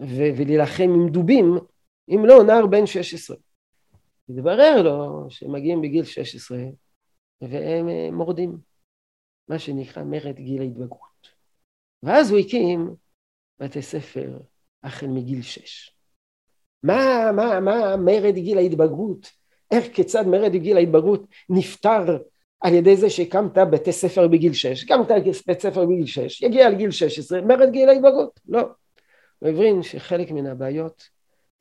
ולהילחם 0.00 0.90
עם 0.94 1.08
דובים, 1.08 1.58
אם 2.08 2.26
לא 2.26 2.44
נער 2.44 2.66
בן 2.66 2.86
16. 2.86 3.36
התברר 4.28 4.82
לו 4.82 5.26
שהם 5.30 5.52
מגיעים 5.52 5.82
בגיל 5.82 6.04
16 6.04 6.58
והם 7.40 7.88
אה, 7.88 8.08
מורדים, 8.12 8.58
מה 9.48 9.58
שנקרא 9.58 10.02
מרד 10.02 10.36
גיל 10.36 10.62
ההתבגרות. 10.62 11.28
ואז 12.02 12.30
הוא 12.30 12.38
הקים 12.38 12.94
בתי 13.60 13.82
ספר 13.82 14.38
החל 14.82 15.06
מגיל 15.06 15.42
6. 15.42 15.96
מה, 16.82 17.32
מה, 17.36 17.60
מה 17.60 17.96
מרד 17.96 18.34
גיל 18.34 18.58
ההתבגרות? 18.58 19.30
איך 19.70 19.94
כיצד 19.94 20.26
מרד 20.26 20.52
גיל 20.52 20.76
ההתבגרות 20.76 21.26
נפתר 21.48 22.18
על 22.60 22.74
ידי 22.74 22.96
זה 22.96 23.10
שהקמת 23.10 23.58
בתי 23.72 23.92
ספר 23.92 24.28
בגיל 24.28 24.52
6, 24.52 24.84
הקמת 24.84 25.06
בית 25.46 25.60
ספר 25.60 25.86
בגיל 25.86 26.06
6, 26.06 26.42
יגיע 26.42 26.70
לגיל 26.70 26.90
16, 26.90 27.40
מרד 27.40 27.70
גיל 27.70 27.88
ההתבגרות, 27.88 28.40
לא. 28.48 28.62
הוא 29.38 29.48
הבין 29.48 29.82
שחלק 29.82 30.30
מן 30.30 30.46
הבעיות 30.46 31.08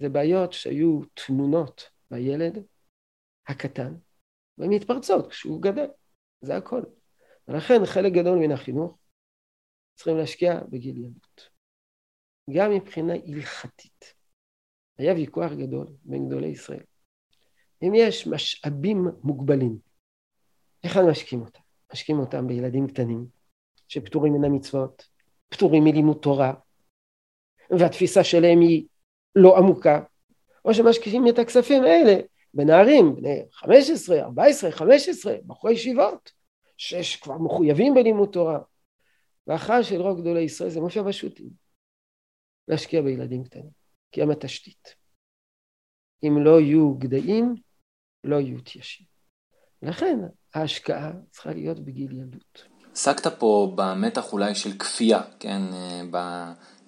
זה 0.03 0.09
בעיות 0.09 0.53
שהיו 0.53 1.01
תמונות 1.13 1.89
בילד 2.11 2.63
הקטן, 3.47 3.95
והן 4.57 4.69
מתפרצות 4.69 5.29
כשהוא 5.29 5.61
גדל, 5.61 5.87
זה 6.41 6.57
הכל. 6.57 6.81
ולכן 7.47 7.85
חלק 7.85 8.13
גדול 8.13 8.37
מן 8.39 8.51
החינוך 8.51 8.97
צריכים 9.95 10.17
להשקיע 10.17 10.59
בגיל 10.69 10.97
ילדות. 10.97 11.49
גם 12.49 12.71
מבחינה 12.71 13.13
הלכתית. 13.13 14.13
היה 14.97 15.13
ויכוח 15.13 15.51
גדול 15.51 15.87
בין 16.03 16.27
גדולי 16.27 16.47
ישראל. 16.47 16.83
אם 17.83 17.91
יש 17.95 18.27
משאבים 18.27 19.05
מוגבלים, 19.23 19.77
איך 20.83 20.97
אנחנו 20.97 21.11
משקיעים 21.11 21.45
אותם? 21.45 21.61
משקיעים 21.93 22.21
אותם 22.21 22.47
בילדים 22.47 22.87
קטנים, 22.87 23.27
שפטורים 23.87 24.33
מן 24.33 24.45
המצוות, 24.45 25.07
פטורים 25.49 25.83
מלימוד 25.83 26.17
תורה, 26.21 26.53
והתפיסה 27.79 28.23
שלהם 28.23 28.59
היא 28.59 28.87
לא 29.35 29.57
עמוקה, 29.57 29.99
או 30.65 30.73
שמשקיעים 30.73 31.27
את 31.27 31.39
הכספים 31.39 31.83
האלה 31.83 32.15
בנערים, 32.53 33.15
בני 33.15 33.41
15, 33.51 34.19
14, 34.19 34.71
15, 34.71 35.35
בחורי 35.47 35.73
ישיבות, 35.73 36.31
שש 36.77 37.15
כבר 37.15 37.37
מחויבים 37.37 37.93
בלימוד 37.93 38.29
תורה. 38.31 38.59
וההכרעה 39.47 39.83
של 39.83 40.01
רוב 40.01 40.21
גדולי 40.21 40.41
ישראל 40.41 40.69
זה 40.69 40.81
משה 40.81 41.03
בשו"תים, 41.03 41.49
להשקיע 42.67 43.01
בילדים 43.01 43.43
קטנים, 43.43 43.69
כי 44.11 44.21
הם 44.21 44.31
התשתית. 44.31 44.95
אם 46.23 46.37
לא 46.43 46.61
יהיו 46.61 46.93
גדיים, 46.93 47.55
לא 48.23 48.35
יהיו 48.35 48.61
תיישים. 48.61 49.05
לכן 49.81 50.19
ההשקעה 50.53 51.11
צריכה 51.31 51.53
להיות 51.53 51.79
בגיל 51.79 52.11
ילדות. 52.11 52.67
עסקת 52.91 53.39
פה 53.39 53.73
במתח 53.75 54.33
אולי 54.33 54.55
של 54.55 54.77
כפייה, 54.77 55.21
כן? 55.39 55.61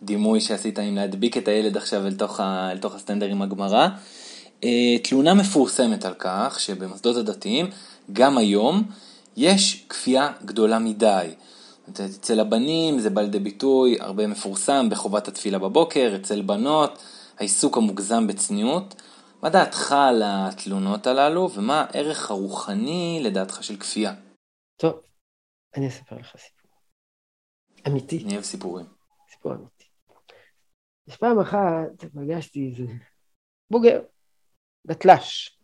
בדימוי 0.05 0.41
שעשית 0.41 0.79
עם 0.79 0.95
להדביק 0.95 1.37
את 1.37 1.47
הילד 1.47 1.77
עכשיו 1.77 2.07
אל 2.07 2.15
תוך, 2.15 2.39
ה... 2.39 2.71
אל 2.71 2.77
תוך 2.77 2.95
הסטנדר 2.95 3.25
עם 3.25 3.41
הגמרא. 3.41 3.87
אה, 4.63 4.97
תלונה 5.03 5.33
מפורסמת 5.33 6.05
על 6.05 6.13
כך 6.19 6.59
שבמוסדות 6.59 7.15
הדתיים, 7.15 7.69
גם 8.13 8.37
היום, 8.37 8.83
יש 9.37 9.85
כפייה 9.89 10.31
גדולה 10.45 10.79
מדי. 10.79 11.29
אצל 11.89 12.39
הבנים 12.39 12.99
זה 12.99 13.09
בא 13.09 13.21
לידי 13.21 13.39
ביטוי 13.39 13.97
הרבה 13.99 14.27
מפורסם 14.27 14.89
בחובת 14.89 15.27
התפילה 15.27 15.59
בבוקר, 15.59 16.13
אצל 16.21 16.41
בנות 16.41 17.03
העיסוק 17.37 17.77
המוגזם 17.77 18.27
בצניעות. 18.27 19.01
מה 19.43 19.49
דעתך 19.49 19.91
על 19.91 20.21
התלונות 20.25 21.07
הללו 21.07 21.49
ומה 21.51 21.85
הערך 21.89 22.31
הרוחני 22.31 23.19
לדעתך 23.23 23.63
של 23.63 23.75
כפייה? 23.75 24.13
טוב, 24.77 24.93
אני 25.77 25.87
אספר 25.87 26.15
לך 26.15 26.35
סיפור. 26.37 26.71
אמיתי. 27.87 28.23
אני 28.23 28.33
אוהב 28.33 28.43
סיפורים. 28.43 28.85
סיפור 29.31 29.53
אמיתי. 29.53 29.74
אז 31.07 31.15
פעם 31.15 31.39
אחת 31.39 32.05
פגשתי 32.13 32.69
איזה 32.69 32.93
בוגר, 33.71 34.03
דתל"ש. 34.87 35.59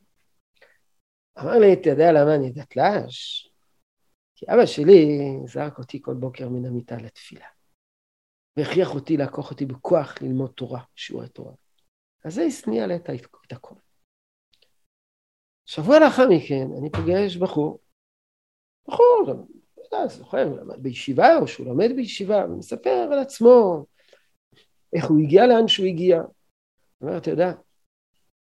אמר 1.39 1.59
לי, 1.59 1.73
אתה 1.73 1.89
יודע 1.89 2.11
למה 2.11 2.35
אני 2.35 2.51
דתל"ש? 2.51 3.47
כי 4.35 4.45
אבא 4.53 4.65
שלי 4.65 5.19
זרק 5.45 5.77
אותי 5.77 6.01
כל 6.01 6.13
בוקר 6.13 6.49
מן 6.49 6.65
המיטה 6.65 6.95
לתפילה. 6.95 7.47
והכריח 8.57 8.95
אותי 8.95 9.17
לעקוך 9.17 9.51
אותי 9.51 9.65
בכוח 9.65 10.21
ללמוד 10.21 10.51
תורה, 10.51 10.83
שיעורי 10.95 11.29
תורה. 11.29 11.53
אז 12.25 12.33
זה 12.33 12.43
הסניע 12.43 12.87
לי 12.87 12.95
את 12.95 13.51
הכל. 13.51 13.75
שבוע 15.65 15.99
לאחר 15.99 16.29
מכן 16.29 16.67
אני 16.77 16.91
פוגש 16.91 17.37
בחור, 17.37 17.79
בחור, 18.87 19.23
לא 19.91 20.07
זוכר, 20.07 20.43
הוא 20.43 20.57
למד 20.57 20.83
בישיבה 20.83 21.37
או 21.37 21.47
שהוא 21.47 21.67
לומד 21.67 21.89
בישיבה, 21.95 22.45
ומספר 22.45 23.07
על 23.11 23.19
עצמו, 23.19 23.85
איך 24.95 25.05
הוא 25.05 25.19
הגיע 25.19 25.47
לאן 25.47 25.67
שהוא 25.67 25.85
הגיע. 25.85 26.17
הוא 26.17 26.27
אומר, 27.01 27.17
אתה 27.17 27.29
יודע, 27.29 27.53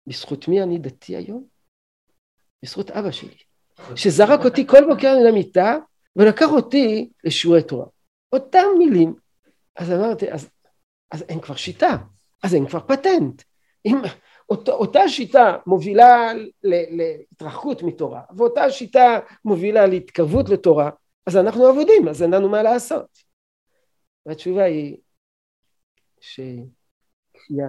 בזכות 0.08 0.48
מי 0.48 0.64
אני 0.64 0.78
דתי 0.78 1.16
היום? 1.16 1.48
בזכות 2.64 2.92
אבא 2.92 3.12
שלי, 3.12 3.38
שזרק 3.96 4.40
אותי 4.46 4.68
כל 4.68 4.86
בוקר 4.94 5.16
למיטה 5.28 5.78
ולקח 6.16 6.48
אותי 6.52 7.10
לשיעורי 7.24 7.64
תורה. 7.64 7.86
אותם 8.34 8.66
מילים. 8.78 9.16
אז 9.76 9.92
אמרתי, 9.92 10.32
אז, 10.32 10.50
אז 11.12 11.24
אין 11.30 11.42
כבר 11.42 11.56
שיטה, 11.56 11.98
אז 12.44 12.56
אין 12.56 12.68
כבר 12.68 12.80
פטנט. 12.80 13.44
אם 13.86 13.98
אות, 14.50 14.70
אותה 14.70 15.10
שיטה 15.10 15.58
מובילה 15.68 16.32
להתרחקות 16.64 17.84
מתורה, 17.84 18.22
ואותה 18.38 18.72
שיטה 18.72 19.20
מובילה 19.46 19.86
להתקרבות 19.86 20.50
לתורה, 20.50 20.90
אז 21.28 21.38
אנחנו 21.38 21.68
עבודים, 21.68 22.08
אז 22.08 22.24
אין 22.24 22.34
לנו 22.34 22.50
מה 22.50 22.64
לעשות. 22.64 23.06
והתשובה 24.26 24.64
היא 24.64 24.98
שכפייה 26.24 27.68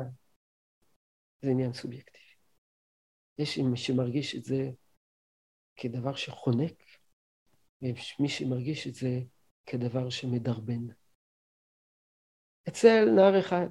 זה 1.42 1.50
עניין 1.50 1.72
סובייקטיבי. 1.72 2.24
יש 3.38 3.58
מי 3.58 3.76
שמרגיש 3.76 4.36
את 4.36 4.44
זה 4.44 4.70
כדבר 5.76 6.14
שחונק, 6.14 6.82
ויש 7.82 8.20
מי 8.20 8.28
שמרגיש 8.28 8.86
את 8.86 8.94
זה 8.94 9.20
כדבר 9.66 10.10
שמדרבן. 10.10 10.86
אצל 12.68 13.10
נער 13.16 13.40
אחד 13.40 13.66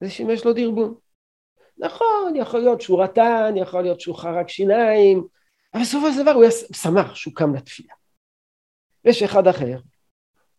זה 0.00 0.10
שימש 0.10 0.44
לו 0.44 0.52
דרבון. 0.52 0.94
נכון, 1.78 2.36
יכול 2.36 2.60
להיות 2.60 2.80
שהוא 2.80 3.02
רטן, 3.02 3.54
יכול 3.56 3.82
להיות 3.82 4.00
שהוא 4.00 4.16
חרק 4.16 4.48
שיניים, 4.48 5.26
אבל 5.74 5.82
בסופו 5.82 6.12
של 6.12 6.22
דבר 6.22 6.30
הוא 6.30 6.44
שמח 6.72 7.14
שהוא 7.14 7.34
קם 7.34 7.54
לתפילה. 7.54 7.94
ויש 9.04 9.22
אחד 9.22 9.46
אחר, 9.46 9.80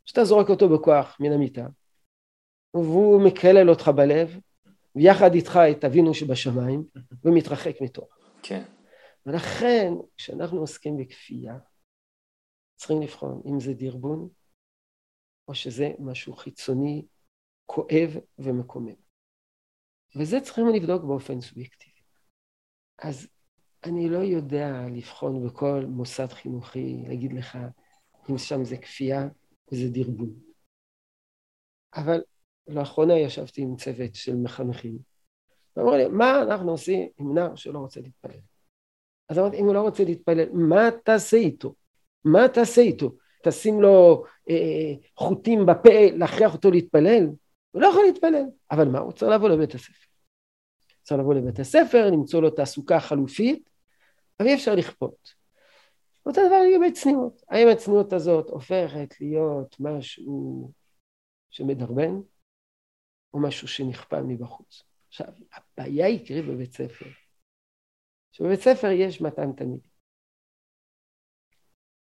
שאתה 0.05 0.23
זורק 0.23 0.49
אותו 0.49 0.69
בכוח 0.69 1.17
מן 1.19 1.31
המיטה, 1.31 1.65
והוא 2.83 3.21
מקלל 3.27 3.69
אותך 3.69 3.87
בלב, 3.87 4.39
ויחד 4.95 5.33
איתך 5.33 5.59
את 5.71 5.83
אבינו 5.83 6.13
שבשמיים, 6.13 6.83
ומתרחק 7.23 7.81
מתורה. 7.81 8.15
כן. 8.43 8.63
ולכן, 9.25 9.93
כשאנחנו 10.17 10.59
עוסקים 10.59 10.97
בכפייה, 10.97 11.57
צריכים 12.75 13.01
לבחון 13.01 13.41
אם 13.45 13.59
זה 13.59 13.73
דרבון, 13.73 14.29
או 15.47 15.55
שזה 15.55 15.91
משהו 15.99 16.33
חיצוני, 16.33 17.05
כואב 17.65 18.09
ומקומם. 18.39 18.95
וזה 20.15 20.41
צריכים 20.41 20.65
לבדוק 20.67 21.03
באופן 21.03 21.41
סובייקטיבי. 21.41 22.01
אז 22.99 23.27
אני 23.83 24.09
לא 24.09 24.17
יודע 24.17 24.67
לבחון 24.95 25.47
בכל 25.47 25.85
מוסד 25.87 26.27
חינוכי, 26.27 27.03
להגיד 27.07 27.33
לך 27.33 27.57
אם 28.29 28.37
שם 28.37 28.63
זה 28.63 28.77
כפייה 28.77 29.21
או 29.71 29.75
זה 29.75 29.89
דרבון. 29.91 30.39
אבל 31.95 32.21
לאחרונה 32.67 33.19
ישבתי 33.19 33.61
עם 33.61 33.75
צוות 33.75 34.15
של 34.15 34.35
מחנכים, 34.35 34.97
ואמרו 35.75 35.95
לי, 35.95 36.07
מה 36.07 36.41
אנחנו 36.41 36.71
עושים 36.71 37.09
עם 37.17 37.33
נער 37.33 37.55
שלא 37.55 37.79
רוצה 37.79 38.01
להתפלל? 38.01 38.39
אז 39.29 39.39
אמרתי, 39.39 39.57
אם 39.57 39.65
הוא 39.65 39.73
לא 39.73 39.81
רוצה 39.81 40.03
להתפלל, 40.03 40.49
מה 40.53 40.89
תעשה 41.03 41.37
איתו? 41.37 41.73
מה 42.25 42.47
תעשה 42.47 42.81
איתו? 42.81 43.11
תשים 43.43 43.81
לו 43.81 44.23
אה, 44.49 44.93
חוטים 45.17 45.65
בפה, 45.65 45.89
להכריח 46.13 46.53
אותו 46.53 46.71
להתפלל? 46.71 47.25
הוא 47.71 47.81
לא 47.81 47.87
יכול 47.87 48.03
להתפלל. 48.05 48.45
אבל 48.71 48.87
מה, 48.87 48.99
הוא 48.99 49.11
צריך 49.11 49.31
לבוא 49.31 49.49
לבית 49.49 49.75
הספר. 49.75 50.05
צריך 51.03 51.19
לבוא 51.19 51.33
לבית 51.33 51.59
הספר, 51.59 52.09
למצוא 52.11 52.41
לו 52.41 52.49
תעסוקה 52.49 52.99
חלופית, 52.99 53.69
אבל 54.39 54.47
אי 54.47 54.55
אפשר 54.55 54.75
לכפות. 54.75 55.33
אותו 56.25 56.41
דבר 56.47 56.61
לגבי 56.61 56.91
צניעות. 56.91 57.43
האם 57.49 57.67
הצניעות 57.67 58.13
הזאת 58.13 58.49
הופכת 58.49 59.13
להיות 59.21 59.75
משהו 59.79 60.71
שמדרבן, 61.49 62.19
או 63.35 63.39
משהו 63.39 63.67
שנכפה 63.67 64.21
מבחוץ? 64.21 64.83
עכשיו, 65.07 65.27
הבעיה 65.53 66.05
העיקרית 66.05 66.45
בבית 66.45 66.73
ספר, 66.73 67.05
שבבית 68.31 68.59
ספר 68.59 68.87
יש 68.87 69.21
200 69.21 69.53
תלמידים. 69.53 69.91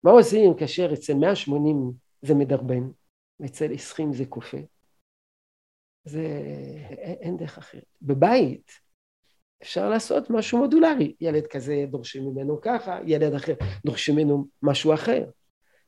מה 0.05 0.11
עושים 0.11 0.55
כאשר 0.59 0.91
אצל 0.95 1.15
180 1.15 1.93
זה 2.23 2.35
מדרבן, 2.35 2.91
ואצל 3.41 3.75
20 3.75 4.13
זה 4.13 4.25
כופה? 4.27 4.57
זה 6.05 6.23
אין 7.21 7.37
דרך 7.37 7.59
אחרת. 7.59 7.97
בבית 8.03 8.71
אפשר 9.63 9.89
לעשות 9.89 10.31
משהו 10.31 10.59
מודולרי. 10.59 11.15
ילד 11.21 11.47
כזה 11.47 11.85
דורשים 11.91 12.25
ממנו 12.25 12.61
ככה, 12.61 12.99
ילד 13.07 13.35
אחר 13.35 13.55
דורשים 13.87 14.17
ממנו 14.17 14.47
משהו 14.63 14.95
אחר. 14.95 15.31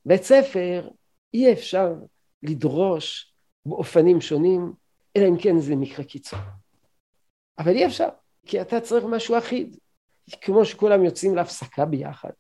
בית 0.05 0.23
ספר 0.23 0.89
אי 1.35 1.53
אפשר 1.53 1.95
לדרוש 2.43 3.35
באופנים 3.67 4.21
שונים, 4.21 4.73
אלא 5.17 5.29
אם 5.29 5.39
כן 5.39 5.59
זה 5.59 5.77
מקרה 5.77 6.05
קיצון. 6.05 6.39
אבל 7.59 7.73
אי 7.73 7.87
אפשר, 7.87 8.09
כי 8.47 8.61
אתה 8.61 8.81
צריך 8.81 9.05
משהו 9.05 9.39
אחיד. 9.39 9.77
כמו 10.41 10.65
שכולם 10.65 11.05
יוצאים 11.05 11.35
להפסקה 11.35 11.85
ביחד, 11.85 12.31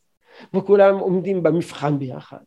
וכולם 0.54 0.98
עומדים 0.98 1.42
במבחן 1.42 1.98
ביחד. 1.98 2.38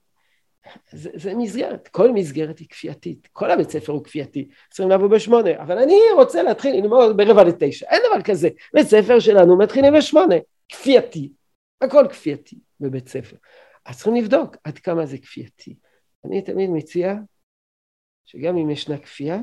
זה, 0.91 1.09
זה 1.13 1.35
מסגרת, 1.35 1.87
כל 1.87 2.11
מסגרת 2.11 2.59
היא 2.59 2.67
כפייתית, 2.69 3.27
כל 3.33 3.51
הבית 3.51 3.69
ספר 3.69 3.93
הוא 3.93 4.03
כפייתי, 4.03 4.49
צריכים 4.69 4.89
לבוא 4.89 5.07
בשמונה, 5.07 5.61
אבל 5.61 5.77
אני 5.77 5.99
רוצה 6.15 6.43
להתחיל 6.43 6.75
ללמוד 6.75 7.17
ברבע 7.17 7.43
לתשע, 7.43 7.85
אין 7.89 8.01
דבר 8.09 8.21
כזה, 8.21 8.49
בית 8.73 8.87
ספר 8.87 9.19
שלנו 9.19 9.57
מתחילים 9.57 9.93
בשמונה, 9.97 10.35
כפייתי, 10.69 11.31
הכל 11.81 12.05
כפייתי 12.09 12.59
בבית 12.79 13.07
ספר. 13.07 13.35
אז 13.85 13.95
צריכים 13.95 14.15
לבדוק 14.15 14.55
עד 14.63 14.79
כמה 14.79 15.05
זה 15.05 15.17
כפייתי. 15.17 15.75
אני 16.25 16.41
תמיד 16.41 16.69
מציע 16.69 17.15
שגם 18.25 18.57
אם 18.57 18.69
ישנה 18.69 18.97
כפייה, 18.97 19.39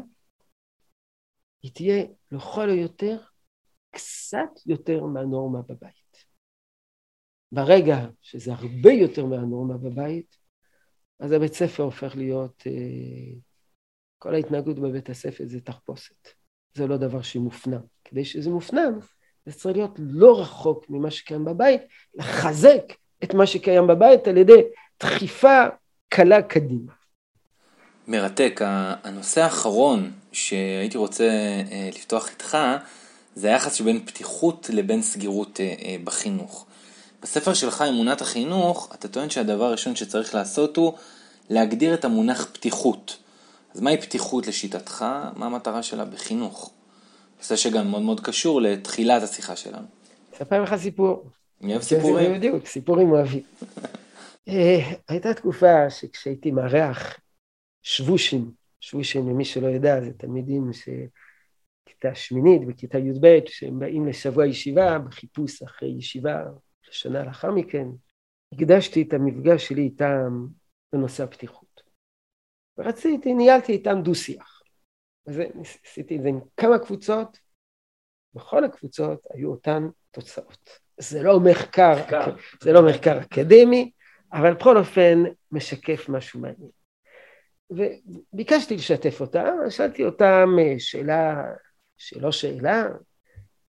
היא 1.63 1.73
תהיה 1.75 2.05
לכל 2.33 2.71
היותר 2.71 3.19
קצת 3.91 4.67
יותר 4.67 5.05
מהנורמה 5.05 5.63
בבית. 5.63 6.25
ברגע 7.53 8.07
שזה 8.23 8.53
הרבה 8.53 8.93
יותר 8.93 9.25
מהנורמה 9.25 9.79
בבית, 9.79 10.37
אז 11.21 11.33
הבית 11.33 11.55
ספר 11.55 11.83
הופך 11.83 12.17
להיות, 12.17 12.63
אה, 12.67 13.39
כל 14.19 14.35
ההתנהגות 14.35 14.79
בבית 14.79 15.11
הספר 15.11 15.45
זה 15.47 15.61
תחפושת. 15.61 16.29
זה 16.75 16.87
לא 16.87 16.97
דבר 16.97 17.23
שמופנם. 17.23 17.81
כדי 18.05 18.25
שזה 18.25 18.51
מופנם, 18.51 18.99
זה 19.47 19.53
צריך 19.53 19.77
להיות 19.77 19.99
לא 19.99 20.41
רחוק 20.41 20.91
ממה 20.91 21.11
שקיים 21.11 21.45
בבית, 21.45 21.81
לחזק 22.15 22.83
את 23.25 23.35
מה 23.35 23.47
שקיים 23.47 23.87
בבית 23.87 24.29
על 24.29 24.37
ידי 24.37 24.63
דחיפה 25.01 25.65
קלה 26.09 26.43
קדימה. 26.43 26.93
מרתק. 28.09 28.61
הנושא 29.05 29.43
האחרון 29.43 30.13
שהייתי 30.33 30.99
רוצה 30.99 31.25
אה, 31.25 31.91
לפתוח 31.95 32.31
איתך, 32.31 32.59
זה 33.35 33.49
היחס 33.49 33.75
שבין 33.75 34.07
פתיחות 34.07 34.71
לבין 34.73 35.03
סגירות 35.03 35.61
אה, 35.61 35.97
בחינוך. 36.05 36.67
בספר 37.23 37.55
שלך, 37.55 37.85
אמונת 37.89 38.21
החינוך, 38.21 38.91
אתה 38.95 39.09
טוען 39.09 39.31
שהדבר 39.31 39.65
הראשון 39.65 39.97
שצריך 39.97 40.35
לעשות 40.35 40.77
הוא 40.77 40.93
להגדיר 41.51 41.95
את 41.95 42.05
המונח 42.05 42.49
פתיחות. 42.53 43.17
אז 43.75 43.81
מהי 43.81 43.97
פתיחות 44.01 44.47
לשיטתך? 44.47 45.05
מה 45.37 45.47
המטרה 45.47 45.83
שלה 45.83 46.05
בחינוך? 46.05 46.71
נושא 47.39 47.57
שגם 47.57 47.91
מאוד 47.91 48.03
מאוד 48.03 48.21
קשור 48.21 48.61
לתחילת 48.63 49.23
השיחה 49.23 49.57
שלנו. 49.57 49.87
אספר 50.37 50.63
לך 50.63 50.77
סיפור. 50.77 51.25
אני 51.63 51.73
אוהב 51.73 51.83
סיפורים. 51.83 52.35
בדיוק, 52.35 52.67
סיפורים 52.67 53.11
אוהבים. 53.11 53.43
אה, 54.49 54.93
הייתה 55.09 55.35
תקופה 55.35 55.91
שכשהייתי 55.91 56.51
מארח 56.51 57.17
שבושים, 57.87 58.51
שבושים, 58.81 59.29
למי 59.29 59.45
שלא 59.45 59.67
יודע, 59.67 60.01
זה 60.01 60.13
תלמידים 60.13 60.71
שכיתה 60.73 62.15
שמינית 62.15 62.63
וכיתה 62.69 62.99
י"ב, 62.99 63.41
שהם 63.47 63.79
באים 63.79 64.07
לשבוע 64.07 64.47
ישיבה 64.47 64.99
בחיפוש 64.99 65.63
אחרי 65.63 65.89
ישיבה 65.89 66.45
שנה 66.83 67.25
לאחר 67.25 67.51
מכן, 67.51 67.89
הקדשתי 68.53 69.03
את 69.03 69.13
המפגש 69.13 69.69
שלי 69.69 69.83
איתם 69.83 70.47
בנושא 70.93 71.25
הפתיחות. 71.25 71.83
ורציתי, 72.79 73.35
ניהלתי 73.35 73.73
איתם 73.73 74.03
דו-שיח. 74.03 74.63
אז 75.27 75.41
עשיתי 75.85 76.17
את 76.17 76.23
זה 76.23 76.29
עם 76.29 76.41
כמה 76.57 76.79
קבוצות, 76.79 77.39
בכל 78.35 78.65
הקבוצות 78.65 79.27
היו 79.31 79.51
אותן 79.51 79.89
תוצאות. 80.11 80.81
זה 81.01 81.23
לא 81.23 81.41
מחקר, 81.41 81.93
מחקר. 82.01 82.37
זה 82.63 82.73
לא 82.73 82.81
מחקר 82.89 83.21
אקדמי, 83.21 83.93
אבל 84.33 84.55
בכל 84.55 84.77
אופן 84.79 85.23
משקף 85.53 86.09
משהו 86.09 86.41
מעניין. 86.41 86.71
וביקשתי 87.71 88.75
לשתף 88.75 89.21
אותם, 89.21 89.57
שאלתי 89.71 90.05
אותם 90.05 90.49
אה, 90.59 90.75
שאלה, 90.79 91.45
שלא 91.97 92.33
שאלה, 92.33 92.85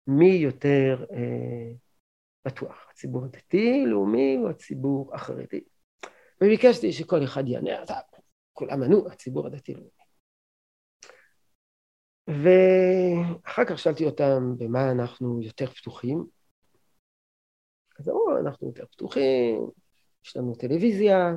מי 0.08 0.32
יותר 0.32 1.06
אה, 1.14 1.74
בטוח, 2.46 2.88
הציבור 2.92 3.26
הדתי, 3.26 3.84
לאומי 3.86 4.38
או 4.44 4.50
הציבור 4.50 5.16
החרדי. 5.16 5.62
וביקשתי 6.42 6.94
שכל 6.94 7.24
אחד 7.24 7.48
יענה, 7.48 7.84
כולם 8.54 8.84
ענו, 8.84 9.08
הציבור 9.12 9.48
הדתי-לאומי. 9.48 9.90
ואחר 12.28 13.66
כך 13.66 13.80
שאלתי 13.80 14.06
אותם 14.06 14.56
במה 14.58 14.92
אנחנו 14.92 15.42
יותר 15.42 15.66
פתוחים. 15.66 16.26
אז 18.00 18.10
אמרו, 18.10 18.38
אנחנו 18.42 18.68
יותר 18.68 18.86
פתוחים, 18.86 19.70
יש 20.26 20.38
לנו 20.38 20.56
טלוויזיה, 20.56 21.36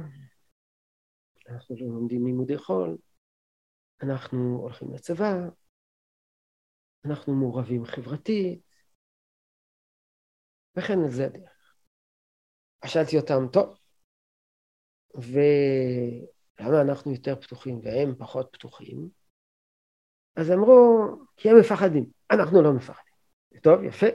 אנחנו 1.49 1.77
לא 1.77 1.87
לומדים 1.87 2.27
לימודי 2.27 2.59
חול, 2.59 2.97
אנחנו 4.03 4.59
הולכים 4.63 4.95
לצבא, 4.95 5.35
אנחנו 7.05 7.35
מעורבים 7.35 7.85
חברתית, 7.85 8.63
וכן 10.77 10.99
על 11.05 11.11
זה 11.11 11.27
הדרך. 11.27 11.75
אז 12.83 12.91
שאלתי 12.91 13.17
אותם, 13.19 13.49
טוב, 13.53 13.79
ולמה 15.15 16.81
אנחנו 16.83 17.13
יותר 17.13 17.41
פתוחים 17.41 17.81
והם 17.83 18.15
פחות 18.19 18.49
פתוחים? 18.53 19.09
אז 20.37 20.51
אמרו, 20.51 21.07
כי 21.37 21.51
הם 21.51 21.57
מפחדים, 21.61 22.11
אנחנו 22.31 22.63
לא 22.63 22.73
מפחדים. 22.73 23.15
טוב, 23.63 23.83
יפה. 23.83 24.07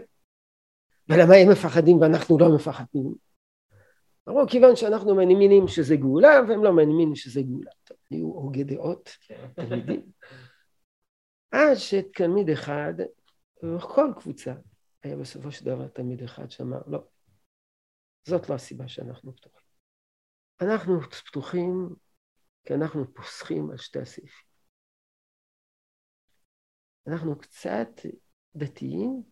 ולמה 1.10 1.36
הם 1.36 1.52
מפחדים 1.52 2.02
ואנחנו 2.02 2.40
לא 2.40 2.56
מפחדים? 2.56 3.29
אמרו, 4.30 4.48
כיוון 4.48 4.76
שאנחנו 4.76 5.16
מאמינים 5.16 5.68
שזה 5.68 5.96
גאולה, 5.96 6.30
והם 6.48 6.64
לא 6.64 6.76
מאמינים 6.76 7.16
שזה 7.16 7.42
גאולה. 7.42 7.72
טוב, 7.84 7.98
היו 8.10 8.26
הוגי 8.26 8.64
דעות, 8.64 9.10
תלמידים. 9.56 10.12
עד 11.52 11.76
שתלמיד 11.88 12.50
אחד, 12.50 12.94
בכל 13.64 14.08
קבוצה, 14.20 14.54
היה 15.04 15.18
בסופו 15.18 15.52
של 15.52 15.66
דבר 15.66 15.88
תלמיד 15.88 16.24
אחד 16.24 16.52
שאמר, 16.52 16.80
לא, 16.88 17.04
זאת 18.28 18.50
לא 18.50 18.56
הסיבה 18.56 18.88
שאנחנו 18.88 19.36
פתוחים. 19.36 19.68
אנחנו 20.62 21.02
פתוחים 21.02 21.96
כי 22.66 22.74
אנחנו 22.74 23.14
פוסחים 23.14 23.72
על 23.72 23.78
שתי 23.78 24.00
הסעיפים. 24.00 24.50
אנחנו 27.08 27.40
קצת 27.40 27.90
דתיים 28.56 29.24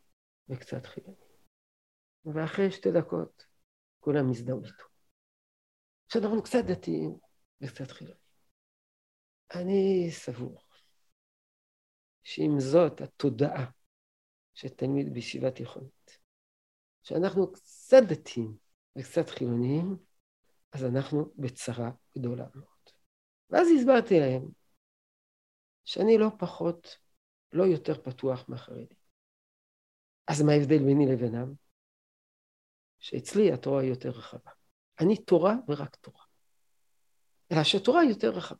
וקצת 0.49 0.85
חילונים. 0.85 1.27
ואחרי 2.25 2.71
שתי 2.71 2.91
דקות 2.91 3.45
כולם 3.99 4.29
מזדהו 4.29 4.63
איתו. 4.63 4.86
שאנחנו 6.09 6.43
קצת 6.43 6.63
דתיים 6.67 7.17
וקצת 7.61 7.91
חילונים. 7.91 8.21
אני 9.55 10.07
סבור 10.11 10.61
שאם 12.23 12.51
זאת 12.59 13.01
התודעה 13.01 13.65
של 14.53 14.69
תלמיד 14.69 15.13
בישיבה 15.13 15.51
תיכונית, 15.51 16.19
שאנחנו 17.03 17.51
קצת 17.51 18.01
דתיים 18.09 18.57
וקצת 18.97 19.29
חילוניים, 19.29 19.97
אז 20.71 20.83
אנחנו 20.83 21.31
בצרה 21.37 21.91
גדולה 22.17 22.45
מאוד. 22.55 22.67
ואז 23.49 23.67
הסברתי 23.77 24.19
להם 24.19 24.49
שאני 25.85 26.17
לא 26.17 26.27
פחות, 26.39 26.97
לא 27.53 27.63
יותר 27.63 28.01
פתוח 28.01 28.49
מהחרדים. 28.49 28.97
אז 30.27 30.41
מה 30.41 30.51
ההבדל 30.51 30.77
ביני 30.77 31.05
לבינם? 31.11 31.53
שאצלי 32.99 33.51
התורה 33.51 33.81
היא 33.81 33.89
יותר 33.89 34.09
רחבה. 34.09 34.56
אני 34.99 35.17
תורה 35.17 35.55
ורק 35.67 35.95
תורה. 35.95 36.23
אלא 37.51 37.63
שהתורה 37.63 38.01
היא 38.01 38.09
יותר 38.09 38.29
רחבה. 38.29 38.59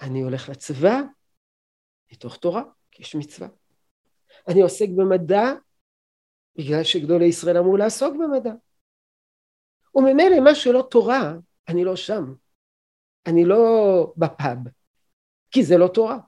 אני 0.00 0.20
הולך 0.20 0.48
לצבא 0.48 1.00
מתוך 2.12 2.36
תורה, 2.36 2.62
כי 2.90 3.02
יש 3.02 3.14
מצווה. 3.14 3.48
אני 4.48 4.62
עוסק 4.62 4.88
במדע 4.96 5.42
בגלל 6.58 6.84
שגדולי 6.84 7.26
ישראל 7.26 7.58
אמרו 7.58 7.76
לעסוק 7.76 8.14
במדע. 8.14 8.52
וממילא 9.94 10.40
מה 10.44 10.54
שלא 10.54 10.88
תורה, 10.90 11.32
אני 11.68 11.84
לא 11.84 11.96
שם. 11.96 12.34
אני 13.26 13.44
לא 13.44 14.12
בפאב, 14.16 14.58
כי 15.50 15.64
זה 15.64 15.78
לא 15.78 15.88
תורה. 15.94 16.18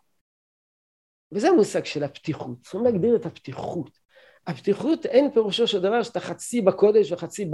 וזה 1.32 1.48
המושג 1.48 1.84
של 1.84 2.04
הפתיחות. 2.04 2.62
צריכים 2.62 2.84
להגדיר 2.84 3.16
את 3.16 3.26
הפתיחות. 3.26 3.98
הפתיחות 4.46 5.06
אין 5.06 5.30
פירושו 5.34 5.66
של 5.66 5.80
דבר 5.80 6.02
שאתה 6.02 6.20
חצי 6.20 6.60
בקודש 6.60 7.12
וחצי. 7.12 7.50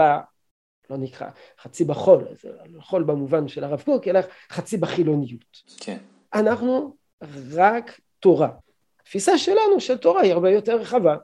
לא 0.90 0.96
נקרא, 0.96 1.28
חצי 1.60 1.84
בחול, 1.84 2.24
חול 2.80 3.02
במובן 3.02 3.48
של 3.48 3.64
הרב 3.64 3.82
קוק, 3.82 4.08
אלא 4.08 4.20
חצי 4.50 4.76
בחילוניות. 4.76 5.62
כן. 5.80 5.98
אנחנו 6.34 6.96
רק 7.52 8.00
תורה. 8.20 8.48
התפיסה 9.00 9.38
שלנו 9.38 9.80
של 9.80 9.96
תורה 9.96 10.22
היא 10.22 10.32
הרבה 10.32 10.50
יותר 10.50 10.76
רחבה. 10.76 11.16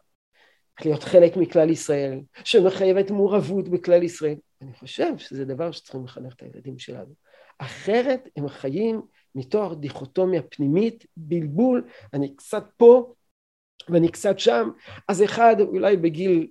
להיות 0.84 1.02
חלק 1.02 1.36
מכלל 1.36 1.70
ישראל, 1.70 2.20
שמחייבת 2.44 3.10
מעורבות 3.10 3.68
בכלל 3.68 4.02
ישראל. 4.02 4.36
אני 4.62 4.72
חושב 4.72 5.18
שזה 5.18 5.44
דבר 5.44 5.70
שצריכים 5.70 6.04
לחנך 6.04 6.34
את 6.34 6.42
הילדים 6.42 6.78
שלנו. 6.78 7.14
אחרת 7.58 8.28
הם 8.36 8.48
חיים 8.48 9.02
מתוך 9.34 9.74
דיכוטומיה 9.80 10.42
פנימית, 10.42 11.06
בלבול, 11.16 11.84
אני 12.14 12.36
קצת 12.36 12.64
פה 12.76 13.12
ואני 13.88 14.08
קצת 14.08 14.38
שם, 14.38 14.70
אז 15.08 15.22
אחד 15.22 15.56
אולי 15.60 15.96
בגיל 15.96 16.48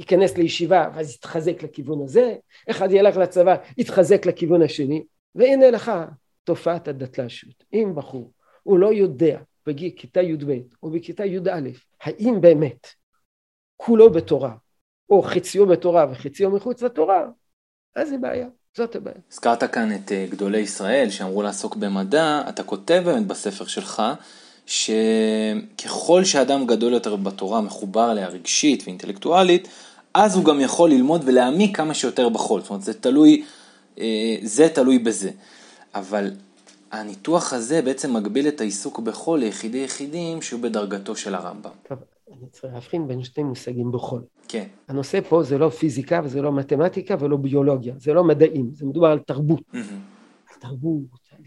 ייכנס 0.00 0.36
לישיבה 0.36 0.88
ואז 0.94 1.14
יתחזק 1.14 1.62
לכיוון 1.62 2.02
הזה, 2.04 2.34
אחד 2.70 2.88
ילך 2.92 3.16
לצבא, 3.16 3.56
יתחזק 3.78 4.26
לכיוון 4.26 4.62
השני, 4.62 5.04
והנה 5.34 5.70
לך 5.70 5.92
תופעת 6.44 6.88
הדתל"שות. 6.88 7.64
אם 7.72 7.92
בחור 7.94 8.32
הוא 8.62 8.78
לא 8.78 8.92
יודע 8.92 9.38
בגיל 9.66 9.92
כיתה 9.96 10.22
י"ב 10.22 10.52
או 10.82 10.90
בכיתה 10.90 11.24
י"א, 11.24 11.60
האם 12.02 12.40
באמת 12.40 12.86
כולו 13.76 14.10
בתורה, 14.10 14.54
או 15.10 15.22
חציו 15.22 15.66
בתורה 15.66 16.06
וחציו 16.12 16.50
מחוץ 16.50 16.82
לתורה, 16.82 17.26
אז 17.96 18.08
זה 18.08 18.18
בעיה. 18.18 18.48
זאת 18.76 18.96
הבעיה. 18.96 19.16
הזכרת 19.32 19.64
כאן 19.64 19.94
את 19.94 20.12
אה, 20.12 20.26
גדולי 20.30 20.58
ישראל 20.58 21.10
שאמרו 21.10 21.42
לעסוק 21.42 21.76
במדע, 21.76 22.42
אתה 22.48 22.62
כותב 22.62 23.02
באמת 23.04 23.26
בספר 23.26 23.66
שלך 23.66 24.02
שככל 24.66 26.24
שאדם 26.24 26.66
גדול 26.66 26.92
יותר 26.92 27.16
בתורה 27.16 27.60
מחובר 27.60 28.12
אליה 28.12 28.28
רגשית 28.28 28.82
ואינטלקטואלית, 28.86 29.68
אז 30.14 30.36
הוא 30.36 30.44
גם 30.44 30.60
יכול 30.60 30.90
ללמוד 30.90 31.22
ולהעמיק 31.24 31.76
כמה 31.76 31.94
שיותר 31.94 32.28
בחול. 32.28 32.60
זאת 32.60 32.70
אומרת, 32.70 32.82
זה 32.82 33.00
תלוי, 33.00 33.44
אה, 33.98 34.36
זה 34.42 34.68
תלוי 34.68 34.98
בזה. 34.98 35.30
אבל 35.94 36.30
הניתוח 36.90 37.52
הזה 37.52 37.82
בעצם 37.82 38.16
מגביל 38.16 38.48
את 38.48 38.60
העיסוק 38.60 38.98
בחול 38.98 39.38
ליחידי 39.40 39.78
יחידים 39.78 40.42
שהוא 40.42 40.60
בדרגתו 40.60 41.16
של 41.16 41.34
הרמב"ם. 41.34 41.70
טוב, 41.88 41.98
אני 42.32 42.48
צריך 42.50 42.72
להבחין 42.74 43.08
בין 43.08 43.24
שתי 43.24 43.42
מושגים 43.42 43.92
בחול. 43.92 44.22
כן. 44.48 44.64
הנושא 44.88 45.20
פה 45.28 45.42
זה 45.42 45.58
לא 45.58 45.68
פיזיקה 45.68 46.20
וזה 46.24 46.42
לא 46.42 46.52
מתמטיקה 46.52 47.16
ולא 47.20 47.36
ביולוגיה, 47.36 47.94
זה 47.98 48.12
לא 48.12 48.24
מדעים, 48.24 48.70
זה 48.74 48.86
מדובר 48.86 49.06
על 49.06 49.18
תרבות. 49.18 49.62
על 49.72 50.56
תרבות, 50.60 51.20
על, 51.32 51.44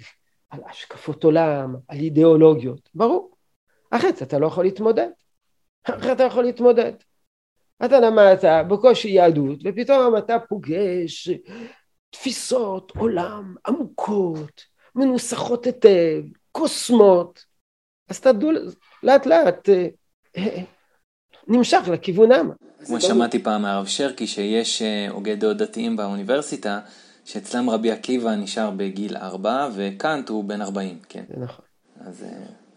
על 0.50 0.60
השקפות 0.70 1.24
עולם, 1.24 1.76
על 1.88 1.98
אידיאולוגיות, 1.98 2.90
ברור. 2.96 3.32
אחרת 3.90 4.22
אתה 4.22 4.40
לא 4.40 4.48
יכול 4.48 4.64
להתמודד. 4.64 5.10
אחרת 5.84 6.16
אתה 6.16 6.24
יכול 6.24 6.44
להתמודד. 6.44 6.94
אתה 7.86 8.00
למדת 8.00 8.66
בקושי 8.70 9.10
יהדות, 9.10 9.60
ופתאום 9.64 10.18
אתה 10.18 10.40
פוגש 10.50 11.30
תפיסות 12.10 12.92
עולם 12.98 13.56
עמוקות, 13.68 14.62
מנוסחות 14.96 15.66
היטב, 15.66 16.24
קוסמות, 16.52 17.46
אז 18.10 18.18
אתה 18.18 18.34
דול, 18.34 18.72
לאט 19.04 19.26
לאט 19.26 19.70
אה, 19.70 19.88
אה, 20.38 20.64
נמשך 21.48 21.82
לכיוונם. 21.92 22.52
כמו 22.86 23.02
שמעתי 23.02 23.44
פעם 23.44 23.62
מהרב 23.62 23.86
שרקי 23.86 24.28
שיש 24.28 24.82
אה, 24.82 25.10
הוגי 25.10 25.36
דעות 25.36 25.58
דתיים 25.58 25.98
באוניברסיטה, 25.98 26.80
שאצלם 27.26 27.70
רבי 27.70 27.92
עקיבא 27.92 28.36
נשאר 28.36 28.72
בגיל 28.72 29.18
4 29.18 29.70
וקאנט 29.76 30.30
הוא 30.30 30.44
בן 30.44 30.62
40, 30.62 31.00
כן. 31.10 31.24
זה 31.30 31.40
נכון. 31.40 31.66
אז 32.00 32.26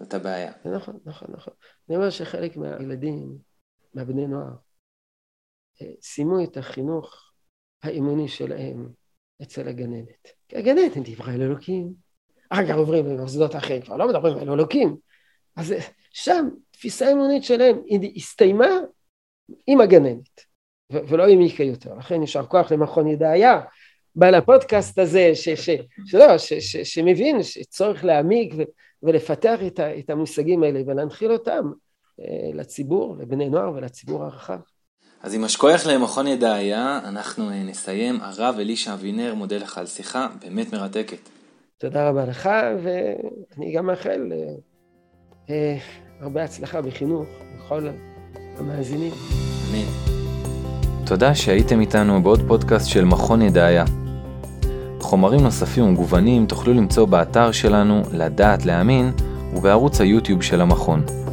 זאת 0.01 0.15
הבעיה. 0.15 0.53
זה 0.65 0.71
נכון, 0.71 0.99
נכון, 1.05 1.29
נכון. 1.31 1.53
אני 1.89 1.97
אומר 1.97 2.11
שחלק 2.11 2.57
מהילדים, 2.57 3.39
מהבני 3.95 4.27
נוער, 4.27 4.53
סיימו 6.01 6.45
את 6.45 6.57
החינוך 6.57 7.33
האימוני 7.83 8.29
שלהם 8.29 8.89
אצל 9.43 9.69
הגננת. 9.69 10.29
כי 10.49 10.57
הגננת 10.57 10.99
דיברה 10.99 11.35
אל 11.35 11.43
אלוקים. 11.43 11.93
אחר 12.51 12.69
כך 12.69 12.75
עוברים 12.75 13.07
למוסדות 13.07 13.57
אחרים, 13.57 13.83
כבר 13.83 13.97
לא 13.97 14.09
מדברים 14.09 14.39
על 14.39 14.51
אלוקים. 14.51 14.97
אז 15.57 15.75
שם 16.11 16.49
תפיסה 16.71 17.13
אמונית 17.13 17.45
שלהם 17.45 17.83
היא 17.87 18.13
הסתיימה 18.17 18.69
עם 19.67 19.81
הגננת, 19.81 20.41
ולא 20.91 21.23
העמיקה 21.23 21.63
יותר. 21.63 21.95
לכן 21.95 22.21
יישר 22.21 22.47
כוח 22.47 22.73
למכון 22.73 23.09
ידעיה, 23.09 23.61
בעל 24.15 24.35
הפודקאסט 24.35 24.99
הזה, 24.99 25.33
שלא, 26.05 26.39
שמבין 26.85 27.43
שצורך 27.43 28.05
להעמיק 28.05 28.55
ולפתח 29.03 29.59
את, 29.67 29.81
את 29.81 30.11
המושגים 30.11 30.63
האלה 30.63 30.81
ולהנחיל 30.87 31.33
אותם 31.33 31.73
אה, 32.21 32.51
לציבור, 32.55 33.17
לבני 33.17 33.49
נוער 33.49 33.73
ולציבור 33.75 34.25
הרחב. 34.25 34.59
אז 35.23 35.35
עם 35.35 35.45
השכוייך 35.45 35.87
למכון 35.87 36.27
ידעיה, 36.27 37.01
אנחנו 37.05 37.51
אה, 37.51 37.63
נסיים. 37.63 38.19
הרב 38.23 38.55
אלישע 38.59 38.95
אבינר 38.95 39.35
מודה 39.35 39.57
לך 39.57 39.79
על 39.79 39.87
שיחה 39.87 40.27
באמת 40.41 40.73
מרתקת. 40.73 41.29
תודה 41.79 42.09
רבה 42.09 42.25
לך, 42.25 42.51
ואני 42.83 43.73
גם 43.73 43.87
מאחל 43.87 44.33
אה, 44.33 44.55
אה, 45.51 45.77
הרבה 46.21 46.45
הצלחה 46.45 46.83
בחינוך 46.83 47.27
לכל 47.59 47.89
המאזינים. 48.59 49.13
אמן. 49.71 50.17
תודה 51.07 51.35
שהייתם 51.35 51.81
איתנו 51.81 52.23
בעוד 52.23 52.41
פודקאסט 52.49 52.89
של 52.89 53.05
מכון 53.05 53.43
ידעיה. 53.43 53.85
חומרים 55.01 55.41
נוספים 55.41 55.85
ומגוונים 55.85 56.47
תוכלו 56.47 56.75
למצוא 56.75 57.05
באתר 57.05 57.53
שלנו 57.53 58.03
לדעת 58.13 58.67
להאמין 58.67 59.13
ובערוץ 59.55 60.01
היוטיוב 60.01 60.43
של 60.43 60.61
המכון. 60.61 61.26